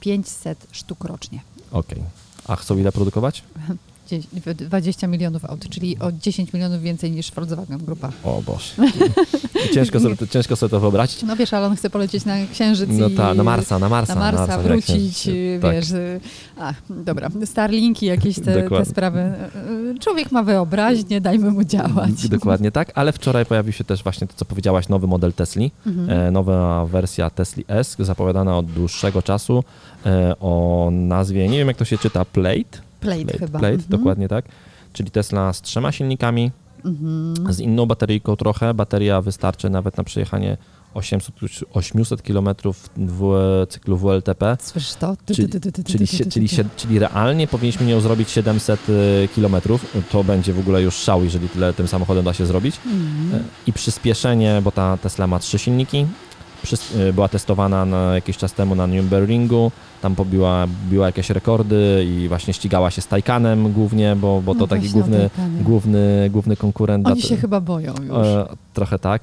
500 0.00 0.66
sztuk 0.72 1.04
rocznie. 1.04 1.40
Okej. 1.72 2.02
A 2.48 2.56
chcą 2.56 2.78
ile 2.78 2.92
produkować? 2.92 3.42
Dzie- 4.10 4.54
20 4.54 5.06
milionów 5.06 5.44
aut, 5.44 5.68
czyli 5.68 5.98
o 5.98 6.12
10 6.12 6.52
milionów 6.52 6.82
więcej 6.82 7.10
niż 7.10 7.32
Volkswagen 7.32 7.78
Grupa. 7.78 8.10
O 8.24 8.42
Boże. 8.46 8.72
ciężko, 9.74 10.00
sobie, 10.00 10.16
to- 10.16 10.26
ciężko 10.26 10.56
sobie 10.56 10.70
to 10.70 10.80
wyobrazić. 10.80 11.22
No 11.22 11.36
wiesz, 11.36 11.52
ale 11.54 11.66
on 11.66 11.76
chce 11.76 11.90
polecieć 11.90 12.24
na 12.24 12.34
Księżyc 12.52 12.88
No 12.92 13.08
i 13.08 13.14
tak, 13.14 13.36
na 13.36 13.44
Marsa, 13.44 13.78
na 13.78 13.88
Marsa. 13.88 14.14
na 14.14 14.20
Marsa, 14.20 14.52
jak 14.52 14.60
wrócić, 14.62 15.16
się- 15.18 15.32
wiesz, 15.72 15.90
y, 15.90 16.20
a, 16.58 16.74
dobra, 16.90 17.28
Starlinki, 17.44 18.06
jakieś 18.06 18.36
te, 18.40 18.68
te 18.68 18.84
sprawy. 18.84 19.20
Y, 19.94 19.98
Człowiek 20.00 20.32
ma 20.32 20.42
wyobraźnię, 20.42 21.20
dajmy 21.20 21.50
mu 21.50 21.64
działać. 21.64 22.28
Dokładnie 22.28 22.70
tak, 22.72 22.92
ale 22.94 23.12
wczoraj 23.12 23.46
pojawił 23.46 23.72
się 23.72 23.84
też 23.84 24.02
właśnie 24.02 24.26
to, 24.26 24.32
co 24.36 24.44
powiedziałaś, 24.44 24.88
nowy 24.88 25.06
model 25.06 25.32
Tesli. 25.32 25.70
Mhm. 25.86 26.10
E, 26.10 26.30
nowa 26.30 26.86
wersja 26.86 27.30
Tesli 27.30 27.64
S, 27.68 27.96
zapowiadana 27.98 28.58
od 28.58 28.66
dłuższego 28.66 29.22
czasu 29.22 29.64
e, 30.06 30.34
o 30.40 30.88
nazwie, 30.92 31.48
nie 31.48 31.58
wiem 31.58 31.68
jak 31.68 31.76
to 31.76 31.84
się 31.84 31.98
czyta, 31.98 32.24
Plate? 32.24 32.78
Plate, 33.00 33.22
Plate, 33.24 33.38
chyba. 33.38 33.58
Plate 33.58 33.74
Mhm. 33.74 33.90
dokładnie 33.90 34.28
tak. 34.28 34.44
Czyli 34.92 35.10
Tesla 35.10 35.52
z 35.52 35.62
trzema 35.62 35.92
silnikami, 35.92 36.50
Mhm. 36.84 37.52
z 37.54 37.60
inną 37.60 37.86
bateryjką 37.86 38.36
trochę. 38.36 38.74
Bateria 38.74 39.22
wystarczy 39.22 39.70
nawet 39.70 39.96
na 39.96 40.04
przejechanie 40.04 40.56
800, 40.94 41.34
800 41.72 42.22
km 42.22 42.48
w 42.96 43.66
cyklu 43.68 43.96
WLTP. 43.96 44.56
Słyszysz 44.60 44.94
to? 44.94 45.16
Czyli, 45.26 45.48
czyli, 45.84 46.06
sie- 46.06 46.26
czyli, 46.30 46.48
sie- 46.48 46.64
czyli 46.76 46.98
realnie 46.98 47.46
powinniśmy 47.46 47.86
nią 47.86 48.00
zrobić 48.00 48.30
700 48.30 48.80
km. 49.34 49.56
To 50.10 50.24
będzie 50.24 50.52
w 50.52 50.58
ogóle 50.58 50.82
już 50.82 50.94
szał, 50.94 51.24
jeżeli 51.24 51.48
tyle 51.48 51.72
tym 51.72 51.88
samochodem 51.88 52.24
da 52.24 52.34
się 52.34 52.46
zrobić. 52.46 52.76
Mhm. 52.86 53.44
I 53.66 53.72
przyspieszenie, 53.72 54.60
bo 54.64 54.70
ta 54.70 54.96
Tesla 54.96 55.26
ma 55.26 55.38
trzy 55.38 55.58
silniki. 55.58 56.06
Y, 56.72 57.12
była 57.12 57.28
testowana 57.28 57.84
na 57.84 58.14
jakiś 58.14 58.36
czas 58.36 58.52
temu 58.52 58.74
na 58.74 58.86
Nürburgringu. 58.86 59.70
Tam 60.02 60.14
pobiła 60.14 60.66
biła 60.90 61.06
jakieś 61.06 61.30
rekordy 61.30 62.06
i 62.08 62.28
właśnie 62.28 62.54
ścigała 62.54 62.90
się 62.90 63.02
z 63.02 63.06
Taycanem 63.06 63.72
głównie, 63.72 64.16
bo, 64.16 64.42
bo 64.42 64.54
to 64.54 64.60
No 64.60 64.66
taki 64.66 64.88
właśnie, 64.88 65.00
główny, 65.02 65.30
główny, 65.62 66.30
główny 66.30 66.56
konkurent. 66.56 67.06
Oni 67.06 67.20
dla- 67.20 67.28
się 67.28 67.36
chyba 67.36 67.60
boją 67.60 67.94
już. 68.02 68.26
E, 68.26 68.46
trochę 68.74 68.98
tak. 68.98 69.22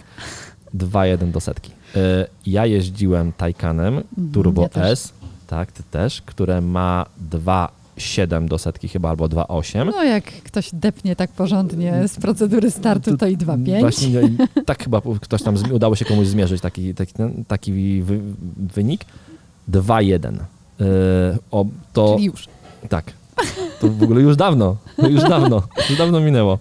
2-1 0.78 1.32
do 1.32 1.40
setki. 1.40 1.72
E, 1.96 2.28
ja 2.46 2.66
jeździłem 2.66 3.32
Taycanem 3.32 3.94
Mhm, 3.98 4.32
Turbo 4.34 4.70
ja. 4.76 4.84
S, 4.84 5.14
tak, 5.48 5.72
ty 5.72 5.84
też, 5.92 6.22
które 6.22 6.62
ma 6.62 7.06
2,7 7.98 8.48
do 8.48 8.58
setki 8.58 8.88
chyba, 8.88 9.10
albo 9.10 9.26
2,8. 9.26 9.86
No 9.86 10.04
jak 10.04 10.24
ktoś 10.24 10.70
depnie 10.74 11.16
tak 11.16 11.32
porządnie 11.32 12.08
z 12.08 12.16
procedury 12.16 12.72
startu, 12.72 13.18
to 13.18 13.28
i 13.28 13.38
2,5. 13.38 13.80
Właśnie 13.80 14.10
nie, 14.10 14.22
tak 14.66 14.84
chyba 14.84 15.02
ktoś 15.22 15.44
tam, 15.44 15.56
udało 15.72 15.96
się 15.96 16.06
komuś 16.06 16.28
zmierzyć 16.28 16.62
taki, 16.62 16.94
taki, 16.94 17.14
taki 17.48 18.02
wy, 18.02 18.20
wynik. 18.58 19.06
2,1. 19.72 20.38
E, 20.82 20.86
o, 21.52 21.66
to 21.94 22.14
Czyli 22.16 22.26
już. 22.26 22.48
tak. 22.90 23.14
To 23.82 23.88
w 23.90 24.04
ogóle 24.04 24.22
już 24.22 24.36
dawno, 24.36 24.78
no 24.98 25.10
już 25.10 25.22
dawno, 25.22 25.64
już 25.90 25.98
dawno 25.98 26.20
minęło. 26.20 26.60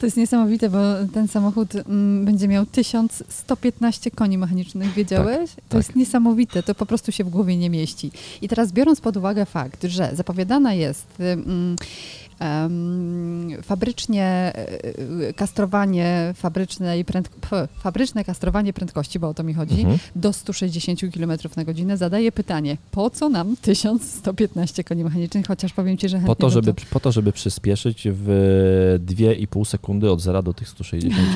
To 0.00 0.06
jest 0.06 0.16
niesamowite, 0.16 0.70
bo 0.70 0.78
ten 1.14 1.28
samochód 1.28 1.74
mm, 1.74 2.24
będzie 2.24 2.48
miał 2.48 2.66
1115 2.66 4.10
koni 4.10 4.38
mechanicznych, 4.38 4.94
wiedziałeś? 4.94 5.50
to 5.50 5.62
tak. 5.68 5.78
jest 5.78 5.96
niesamowite, 5.96 6.62
to 6.62 6.74
po 6.74 6.86
prostu 6.86 7.12
się 7.12 7.24
w 7.24 7.28
głowie 7.30 7.56
nie 7.56 7.70
mieści. 7.70 8.10
I 8.42 8.48
teraz 8.48 8.72
biorąc 8.72 9.00
pod 9.00 9.16
uwagę 9.16 9.46
fakt, 9.46 9.84
że 9.84 10.10
zapowiadana 10.12 10.74
jest 10.74 11.06
em, 11.20 11.76
fabrycznie 13.62 14.24
e, 14.24 14.52
e, 15.28 15.32
kastrowanie 15.32 16.32
fabryczne, 16.36 17.04
prędko, 17.04 17.36
fabryczne 17.78 18.24
kastrowanie 18.24 18.72
prędkości, 18.72 19.18
bo 19.18 19.28
o 19.28 19.34
to 19.34 19.42
mi 19.42 19.54
chodzi, 19.54 19.80
mhm. 19.80 19.98
do 20.16 20.32
160 20.32 21.00
km 21.14 21.32
na 21.56 21.64
godzinę 21.64 21.96
zadaje 21.96 22.32
pytanie, 22.32 22.76
po 22.90 23.10
co 23.10 23.28
nam 23.28 23.56
1115 23.62 24.84
koni 24.84 25.04
mechanicznych, 25.04 25.46
chociaż 25.46 25.72
powiem 25.72 25.96
Ci, 25.96 26.08
że 26.08 26.20
po 26.20 26.34
to, 26.34 26.50
żeby, 26.50 26.74
to... 26.74 26.82
po 26.90 27.00
to, 27.00 27.12
żeby 27.12 27.32
przyspieszyć 27.32 28.08
w 28.12 28.98
2,5 29.06 29.64
sekundy 29.64 30.10
od 30.10 30.20
zera 30.20 30.42
do 30.42 30.54
tych 30.54 30.68
160. 30.68 31.28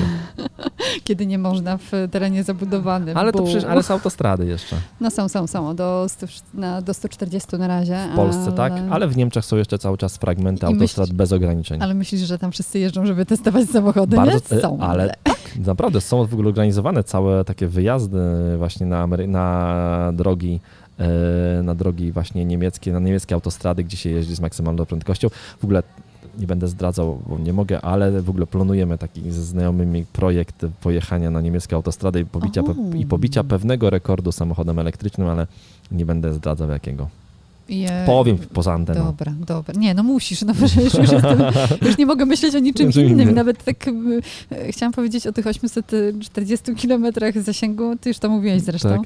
Kiedy 1.03 1.25
nie 1.25 1.37
można 1.37 1.77
w 1.77 1.91
terenie 2.11 2.43
zabudowanym. 2.43 3.17
Ale, 3.17 3.31
to 3.31 3.37
bo... 3.37 3.43
przecież, 3.43 3.63
ale 3.63 3.83
są 3.83 3.93
autostrady 3.93 4.45
jeszcze. 4.45 4.75
No 5.01 5.11
są, 5.11 5.29
są, 5.29 5.47
są. 5.47 5.75
Do, 5.75 6.07
na, 6.53 6.81
do 6.81 6.93
140 6.93 7.57
na 7.57 7.67
razie. 7.67 8.07
W 8.13 8.15
Polsce, 8.15 8.51
tak, 8.51 8.71
ale... 8.71 8.81
tak? 8.81 8.91
Ale 8.91 9.07
w 9.07 9.17
Niemczech 9.17 9.45
są 9.45 9.57
jeszcze 9.57 9.79
cały 9.79 9.97
czas 9.97 10.17
fragmenty 10.17 10.65
autostrad 10.65 10.94
bez 11.13 11.31
ograniczeń. 11.31 11.81
Ale 11.81 11.93
myślisz, 11.93 12.21
że 12.21 12.37
tam 12.37 12.51
wszyscy 12.51 12.79
jeżdżą, 12.79 13.05
żeby 13.05 13.25
testować 13.25 13.69
samochody? 13.69 14.15
Bardzo, 14.15 14.55
nie? 14.55 14.57
E, 14.57 14.61
są. 14.61 14.79
Ale 14.79 15.15
tak, 15.23 15.39
naprawdę 15.65 16.01
są 16.01 16.25
w 16.25 16.33
ogóle 16.33 16.49
organizowane 16.49 17.03
całe 17.03 17.45
takie 17.45 17.67
wyjazdy 17.67 18.19
właśnie 18.57 18.85
na, 18.85 19.07
na 19.27 20.11
drogi 20.13 20.59
e, 20.99 21.63
na 21.63 21.75
drogi 21.75 22.11
właśnie 22.11 22.45
niemieckie, 22.45 22.91
na 22.91 22.99
niemieckie 22.99 23.35
autostrady, 23.35 23.83
gdzie 23.83 23.97
się 23.97 24.09
jeździ 24.09 24.35
z 24.35 24.39
maksymalną 24.39 24.85
prędkością. 24.85 25.29
W 25.59 25.63
ogóle 25.63 25.83
nie 26.39 26.47
będę 26.47 26.67
zdradzał, 26.67 27.21
bo 27.27 27.37
nie 27.37 27.53
mogę, 27.53 27.81
ale 27.81 28.21
w 28.21 28.29
ogóle 28.29 28.47
planujemy 28.47 28.97
taki 28.97 29.31
ze 29.31 29.43
znajomymi 29.43 30.05
projekt 30.13 30.65
pojechania 30.81 31.31
na 31.31 31.41
niemiecką 31.41 31.75
autostradę 31.75 32.19
i 32.19 32.25
pobicia, 32.25 32.63
pe 32.63 32.73
i 32.97 33.05
pobicia 33.05 33.43
pewnego 33.43 33.89
rekordu 33.89 34.31
samochodem 34.31 34.79
elektrycznym, 34.79 35.27
ale 35.27 35.47
nie 35.91 36.05
będę 36.05 36.33
zdradzał 36.33 36.69
jakiego. 36.69 37.07
Je... 37.69 38.03
Powiem 38.05 38.37
poza 38.37 38.73
anteną. 38.73 39.05
Dobra, 39.05 39.33
dobra. 39.47 39.73
Nie, 39.79 39.93
no 39.93 40.03
musisz, 40.03 40.41
no 40.41 40.53
przecież 40.53 40.93
już, 40.93 41.11
jestem, 41.11 41.39
już 41.81 41.97
nie 41.97 42.05
mogę 42.05 42.25
myśleć 42.25 42.55
o 42.55 42.59
niczym 42.59 42.91
Czym 42.91 43.05
innym. 43.05 43.33
Nawet 43.33 43.63
tak 43.63 43.87
e, 44.51 44.71
chciałam 44.71 44.93
powiedzieć 44.93 45.27
o 45.27 45.31
tych 45.33 45.47
840 45.47 46.75
kilometrach 46.75 47.41
zasięgu, 47.41 47.95
ty 48.01 48.09
już 48.09 48.19
to 48.19 48.29
mówiłeś 48.29 48.61
zresztą, 48.61 48.89
Tak. 48.89 48.99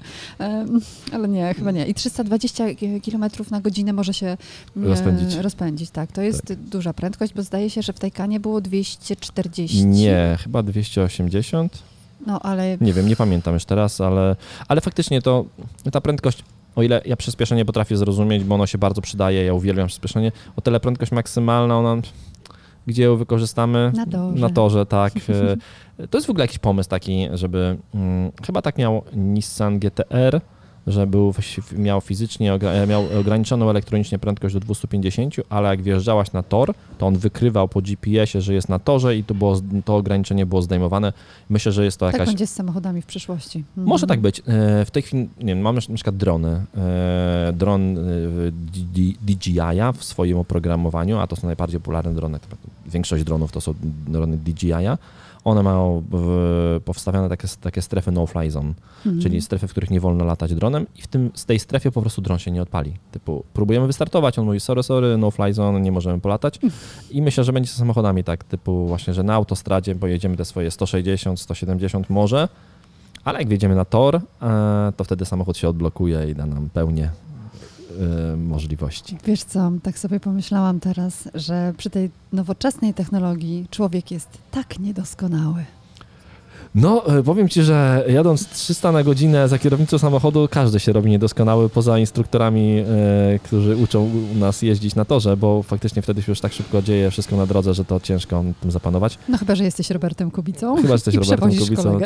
Ale 1.13 1.27
nie, 1.27 1.53
chyba 1.53 1.71
nie. 1.71 1.87
I 1.87 1.93
320 1.93 2.65
kilometrów 3.01 3.51
na 3.51 3.61
godzinę 3.61 3.93
może 3.93 4.13
się 4.13 4.27
e, 4.27 4.37
Rozpędzić. 4.75 5.35
rozpędzić, 5.35 5.89
tak. 5.89 6.11
To 6.11 6.21
jest 6.21 6.53
duża 6.53 6.93
prędkość, 6.93 7.33
bo 7.33 7.43
zdaje 7.43 7.69
się, 7.69 7.81
że 7.81 7.93
w 7.93 7.99
Taycanie 7.99 8.39
było 8.39 8.61
240. 8.61 9.85
Nie, 9.85 10.37
chyba 10.43 10.63
280. 10.63 11.83
No, 12.27 12.39
ale 12.39 12.77
Nie 12.81 12.93
wiem, 12.93 13.07
nie 13.07 13.15
pamiętam 13.15 13.53
już 13.53 13.65
teraz, 13.65 14.01
ale, 14.01 14.35
ale 14.67 14.81
faktycznie 14.81 15.21
to 15.21 15.45
ta 15.91 16.01
prędkość, 16.01 16.43
o 16.79 16.83
ile 16.83 17.01
ja 17.05 17.15
przyspieszenie 17.15 17.65
potrafię 17.65 17.97
zrozumieć, 17.97 18.43
bo 18.43 18.55
ono 18.55 18.65
się 18.67 18.77
bardzo 18.77 19.01
przydaje, 19.01 19.45
ja 19.45 19.53
uwielbiam 19.53 19.87
przyspieszenie, 19.87 20.31
o 20.55 20.61
tyle 20.61 20.79
prędkość 20.79 21.11
maksymalna, 21.11 21.77
ona, 21.77 21.97
gdzie 22.87 23.03
ją 23.03 23.15
wykorzystamy? 23.17 23.91
Na 23.95 24.05
torze. 24.05 24.41
Na 24.41 24.49
torze, 24.49 24.85
tak. 24.85 25.13
E, 25.99 26.07
To 26.07 26.17
jest 26.17 26.27
w 26.27 26.29
ogóle 26.29 26.43
jakiś 26.43 26.59
pomysł 26.59 26.89
taki, 26.89 27.27
żeby, 27.33 27.77
mm, 27.95 28.31
chyba 28.45 28.61
tak 28.61 28.77
miał 28.77 29.01
Nissan 29.13 29.79
GTR, 29.79 30.41
że 30.87 31.07
był, 31.07 31.33
miał 31.77 32.01
fizycznie, 32.01 32.53
ogra- 32.53 32.87
miał 32.87 33.05
ograniczoną 33.19 33.69
elektronicznie 33.69 34.19
prędkość 34.19 34.53
do 34.53 34.59
250, 34.59 35.35
ale 35.49 35.69
jak 35.69 35.81
wjeżdżałaś 35.81 36.31
na 36.31 36.43
tor, 36.43 36.73
to 36.97 37.07
on 37.07 37.17
wykrywał 37.17 37.67
po 37.67 37.81
GPS-ie, 37.81 38.41
że 38.41 38.53
jest 38.53 38.69
na 38.69 38.79
torze 38.79 39.17
i 39.17 39.23
to, 39.23 39.33
było, 39.33 39.61
to 39.85 39.95
ograniczenie 39.95 40.45
było 40.45 40.61
zdejmowane. 40.61 41.13
Myślę, 41.49 41.71
że 41.71 41.85
jest 41.85 41.97
to 41.97 42.05
Tak 42.05 42.13
jakaś... 42.13 42.27
będzie 42.27 42.47
z 42.47 42.53
samochodami 42.53 43.01
w 43.01 43.05
przyszłości. 43.05 43.57
Mhm. 43.69 43.87
Może 43.87 44.07
tak 44.07 44.19
być. 44.21 44.39
E, 44.39 44.85
W 44.85 44.91
tej 44.91 45.03
chwili, 45.03 45.29
nie 45.39 45.45
wiem, 45.45 45.59
mamy 45.61 45.79
na 45.89 45.95
przykład 45.95 46.17
drony. 46.17 46.65
E, 46.77 47.53
Dron 47.53 47.97
e, 47.97 48.01
D- 48.51 49.13
DJI 49.21 49.59
w 49.97 50.03
swoim 50.03 50.37
oprogramowaniu, 50.37 51.17
a 51.17 51.27
to 51.27 51.35
są 51.35 51.47
najbardziej 51.47 51.79
popularne 51.79 52.13
drony. 52.13 52.39
Większość 52.87 53.23
dronów 53.23 53.51
to 53.51 53.61
są 53.61 53.73
drony 54.07 54.37
DJI. 54.37 54.73
One 55.43 55.63
mają 55.63 56.03
powstawiane 56.85 57.29
takie, 57.29 57.47
takie 57.61 57.81
strefy 57.81 58.11
no-fly 58.11 58.51
zone, 58.51 58.73
Mhm. 59.05 59.21
czyli 59.21 59.41
strefy, 59.41 59.67
w 59.67 59.71
których 59.71 59.89
nie 59.89 59.99
wolno 59.99 60.25
latać 60.25 60.55
dronem 60.55 60.85
i 60.97 61.01
w 61.01 61.07
tym, 61.07 61.31
z 61.33 61.45
tej 61.45 61.59
strefie 61.59 61.91
po 61.91 62.01
prostu 62.01 62.21
dron 62.21 62.39
się 62.39 62.51
nie 62.51 62.61
odpali. 62.61 62.93
Typu 63.11 63.43
próbujemy 63.53 63.87
wystartować, 63.87 64.39
on 64.39 64.45
mówi 64.45 64.59
sorry, 64.59 64.83
sorry, 64.83 65.17
no-fly 65.17 65.53
zone, 65.53 65.81
nie 65.81 65.91
możemy 65.91 66.19
polatać. 66.19 66.59
I 67.11 67.21
myślę, 67.21 67.43
że 67.43 67.53
będzie 67.53 67.69
z 67.69 67.75
samochodami 67.75 68.23
tak, 68.23 68.43
typu 68.43 68.87
właśnie, 68.87 69.13
że 69.13 69.23
na 69.23 69.33
autostradzie 69.33 69.95
pojedziemy 69.95 70.37
te 70.37 70.45
swoje 70.45 70.71
160, 70.71 71.39
170 71.39 72.09
może, 72.09 72.47
ale 73.23 73.39
jak 73.39 73.47
wjedziemy 73.49 73.75
na 73.75 73.85
tor, 73.85 74.15
e, 74.15 74.21
to 74.97 75.03
wtedy 75.03 75.25
samochód 75.25 75.57
się 75.57 75.69
odblokuje 75.69 76.29
i 76.29 76.35
da 76.35 76.45
nam 76.45 76.69
pełnię 76.69 77.11
e, 77.89 78.35
możliwości. 78.35 79.17
Wiesz 79.25 79.43
co, 79.43 79.71
tak 79.83 79.99
sobie 79.99 80.19
pomyślałam 80.19 80.79
teraz, 80.79 81.29
że 81.33 81.73
przy 81.77 81.89
tej 81.89 82.09
nowoczesnej 82.33 82.93
technologii 82.93 83.67
człowiek 83.71 84.11
jest 84.11 84.29
tak 84.51 84.79
niedoskonały. 84.79 85.65
No, 86.75 87.17
e, 87.19 87.23
powiem 87.23 87.49
Ci, 87.49 87.63
że 87.63 88.05
jadąc 88.09 88.49
300 88.49 88.91
na 88.91 89.03
godzinę 89.03 89.47
za 89.47 89.59
kierownicą 89.59 89.97
samochodu, 89.97 90.47
każdy 90.51 90.79
się 90.79 90.93
robi 90.93 91.11
niedoskonały, 91.11 91.69
poza 91.69 91.99
instruktorami, 91.99 92.79
e, 92.79 93.39
którzy 93.43 93.75
uczą 93.75 94.09
u 94.35 94.37
nas 94.39 94.61
jeździć 94.61 94.95
na 94.95 95.05
torze, 95.05 95.37
bo 95.37 95.63
faktycznie 95.63 96.01
wtedy 96.01 96.21
się 96.21 96.31
już 96.31 96.39
tak 96.41 96.53
szybko 96.53 96.81
dzieje 96.81 97.11
wszystko 97.11 97.37
na 97.37 97.45
drodze, 97.45 97.73
że 97.73 97.85
to 97.85 97.99
ciężko 97.99 98.43
tym 98.61 98.71
zapanować. 98.71 99.17
No 99.29 99.37
chyba, 99.37 99.55
że 99.55 99.63
jesteś 99.63 99.89
Robertem 99.89 100.31
Kubicą 100.31 100.75
Chyba, 100.75 100.87
że 100.87 100.93
jesteś 100.93 101.15
Robertem 101.29 101.51
Kubicą 101.57 101.99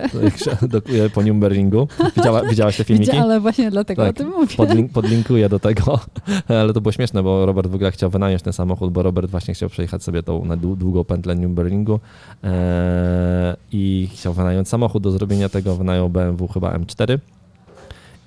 dokuje 0.62 1.10
po 1.10 1.21
Nürburgringu. 1.21 1.88
Widziała, 2.17 2.41
widziałaś 2.41 2.78
te 2.78 2.84
filmiki? 2.84 3.17
Ale 3.17 3.39
właśnie 3.39 3.71
dlatego 3.71 4.02
Tak, 4.02 4.12
o 4.12 4.13
tym 4.13 4.30
mówię. 4.30 4.56
Podlink, 4.58 4.91
podlinkuję 4.91 5.49
do 5.49 5.60
tego, 5.60 5.99
ale 6.47 6.73
to 6.73 6.82
było 6.82 6.91
śmieszne, 6.91 7.23
bo 7.23 7.45
Robert 7.45 7.67
w 7.67 7.76
ogóle 7.76 7.91
chciał 7.91 8.10
wynająć 8.10 8.41
ten 8.41 8.54
samochód, 8.54 8.93
bo 8.93 9.04
Robert 9.04 9.32
właśnie 9.32 9.54
chciał 9.54 9.69
przejechać 9.69 10.04
sobie 10.04 10.23
tą 10.23 10.45
na 10.45 10.58
dłu- 10.58 10.78
długą 10.78 11.04
pętlę 11.04 11.36
Nürburgringu 11.36 11.99
e, 12.43 13.56
i 13.71 14.10
chciał 14.13 14.34
wynająć 14.34 14.53
samochód 14.66 15.04
do 15.04 15.12
zrobienia 15.12 15.50
tego, 15.50 15.76
wynajął 15.76 16.10
BMW 16.10 16.48
chyba 16.48 16.78
M4 16.78 17.20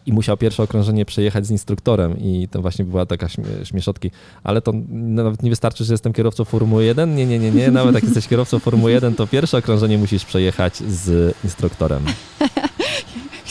i 0.06 0.12
musiał 0.12 0.36
pierwsze 0.36 0.62
okrążenie 0.62 1.04
przejechać 1.04 1.46
z 1.46 1.50
instruktorem 1.50 2.18
i 2.18 2.48
to 2.50 2.62
właśnie 2.62 2.84
była 2.84 3.06
taka 3.06 3.28
śmie 3.28 3.44
śmieszotki, 3.64 4.10
ale 4.44 4.62
to 4.62 4.72
nawet 4.90 5.42
nie 5.42 5.50
wystarczy, 5.50 5.84
że 5.84 5.94
jestem 5.94 6.12
kierowcą 6.12 6.44
Formuły 6.44 6.84
1, 6.84 7.14
nie, 7.14 7.26
nie, 7.26 7.38
nie, 7.38 7.50
nie, 7.50 7.70
nawet 7.70 7.94
jak 7.94 8.04
jesteś 8.04 8.28
kierowcą 8.28 8.58
Formuły 8.58 8.92
1, 8.92 9.14
to 9.14 9.26
pierwsze 9.26 9.58
okrążenie 9.58 9.98
musisz 9.98 10.24
przejechać 10.24 10.76
z 10.76 11.36
instruktorem. 11.44 12.02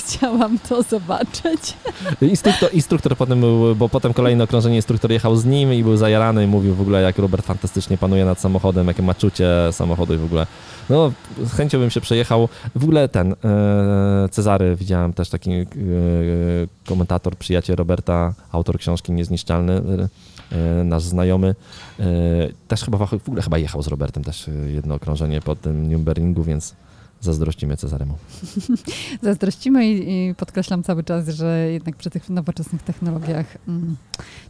Chciałam 0.05 0.59
to 0.59 0.83
zobaczyć. 0.83 1.73
Instruktor, 2.21 2.73
instruktor 2.73 3.17
potem 3.17 3.39
był, 3.39 3.75
bo 3.75 3.89
potem 3.89 4.13
kolejne 4.13 4.43
okrążenie 4.43 4.75
instruktor 4.75 5.11
jechał 5.11 5.35
z 5.35 5.45
nim 5.45 5.73
i 5.73 5.83
był 5.83 5.97
zajarany 5.97 6.43
i 6.43 6.47
mówił 6.47 6.75
w 6.75 6.81
ogóle, 6.81 7.01
jak 7.01 7.17
Robert 7.17 7.45
fantastycznie 7.45 7.97
panuje 7.97 8.25
nad 8.25 8.39
samochodem, 8.39 8.87
jakie 8.87 9.03
ma 9.03 9.13
czucie 9.13 9.47
samochodu 9.71 10.13
i 10.13 10.17
w 10.17 10.25
ogóle. 10.25 10.47
No, 10.89 11.11
z 11.43 11.53
chęcią 11.53 11.79
bym 11.79 11.89
się 11.89 12.01
przejechał. 12.01 12.49
W 12.75 12.83
ogóle 12.83 13.09
ten 13.09 13.35
e, 13.43 14.29
Cezary, 14.31 14.75
widziałem 14.75 15.13
też 15.13 15.29
taki 15.29 15.51
e, 15.51 15.65
komentator, 16.87 17.35
przyjaciel 17.35 17.75
Roberta, 17.75 18.33
autor 18.51 18.79
książki 18.79 19.11
Niezniszczalny, 19.11 19.81
e, 20.51 20.83
nasz 20.83 21.03
znajomy. 21.03 21.55
E, 21.99 22.03
też 22.67 22.83
chyba 22.83 22.97
w 22.97 23.13
ogóle 23.27 23.41
chyba 23.41 23.57
jechał 23.57 23.83
z 23.83 23.87
Robertem 23.87 24.23
też 24.23 24.47
e, 24.47 24.51
jedno 24.51 24.95
okrążenie 24.95 25.41
po 25.41 25.55
tym 25.55 25.89
Nürburgringu, 25.89 26.43
więc 26.43 26.75
zazdrościmy 27.25 27.77
Cezaremu. 27.77 28.17
Zazdrościmy 29.21 29.87
i, 29.87 30.29
i 30.29 30.35
podkreślam 30.35 30.83
cały 30.83 31.03
czas, 31.03 31.29
że 31.29 31.67
jednak 31.71 31.95
przy 31.95 32.09
tych 32.09 32.29
nowoczesnych 32.29 32.83
technologiach 32.83 33.45
mm, 33.67 33.95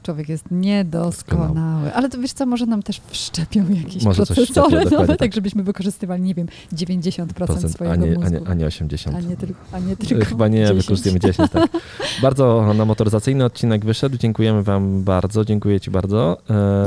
człowiek 0.04 0.30
jest 0.30 0.46
niedoskonały. 0.52 1.94
Ale 1.94 2.10
to 2.10 2.18
wiesz 2.20 2.34
co, 2.34 2.46
może 2.46 2.66
nam 2.66 2.84
też 2.84 3.02
wszczepią 3.08 3.66
jakieś 3.70 4.04
Może 4.04 4.26
procesory 4.26 4.54
dokładnie 4.54 4.98
nowe, 4.98 5.08
tak. 5.08 5.18
tak 5.18 5.34
żebyśmy 5.34 5.64
wykorzystywali, 5.64 6.24
nie 6.24 6.36
wiem, 6.36 6.48
90% 6.74 7.26
Procent, 7.28 7.74
swojego 7.74 7.94
a, 7.94 7.96
nie, 7.96 8.16
a, 8.16 8.20
mózgu. 8.20 8.32
nie, 8.40 8.48
a 8.48 8.54
nie 8.54 8.66
80. 8.66 9.18
A 9.18 9.20
nie, 9.20 9.38
tylko, 9.38 9.60
a 9.72 9.80
nie 9.80 9.96
tylko 9.98 10.26
Chyba 10.26 10.48
nie, 10.48 10.62
10. 10.62 10.82
wykorzystujemy 10.82 11.20
10, 11.20 11.52
tak. 11.52 11.72
Bardzo 12.22 12.74
na 12.74 12.86
motoryzacyjny 12.86 13.46
odcinek 13.46 13.86
wyszedł. 13.86 14.18
Dziękujemy 14.18 14.64
Wam 14.64 15.04
bardzo, 15.04 15.46
dziękuję 15.46 15.80
Ci 15.80 15.92
bardzo. 15.92 16.38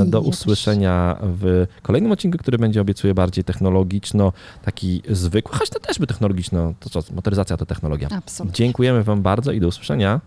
E, 0.01 0.05
Do 0.05 0.17
ja 0.21 0.27
usłyszenia 0.27 1.17
w 1.21 1.65
kolejnym 1.81 2.11
odcinku, 2.11 2.37
który 2.37 2.57
będzie 2.57 2.81
obiecuję 2.81 3.13
bardziej 3.13 3.43
technologiczno, 3.43 4.33
taki 4.65 5.01
zwykły, 5.09 5.57
choć 5.57 5.69
też 5.79 5.99
by 5.99 6.07
technologiczno, 6.07 6.73
to 6.79 6.89
co, 6.89 7.13
motoryzacja 7.13 7.57
to 7.57 7.65
technologia. 7.65 8.07
Absolutnie. 8.17 8.55
Dziękujemy 8.55 9.03
Wam 9.03 9.21
bardzo 9.21 9.51
i 9.51 9.59
do 9.59 9.67
usłyszenia. 9.67 10.21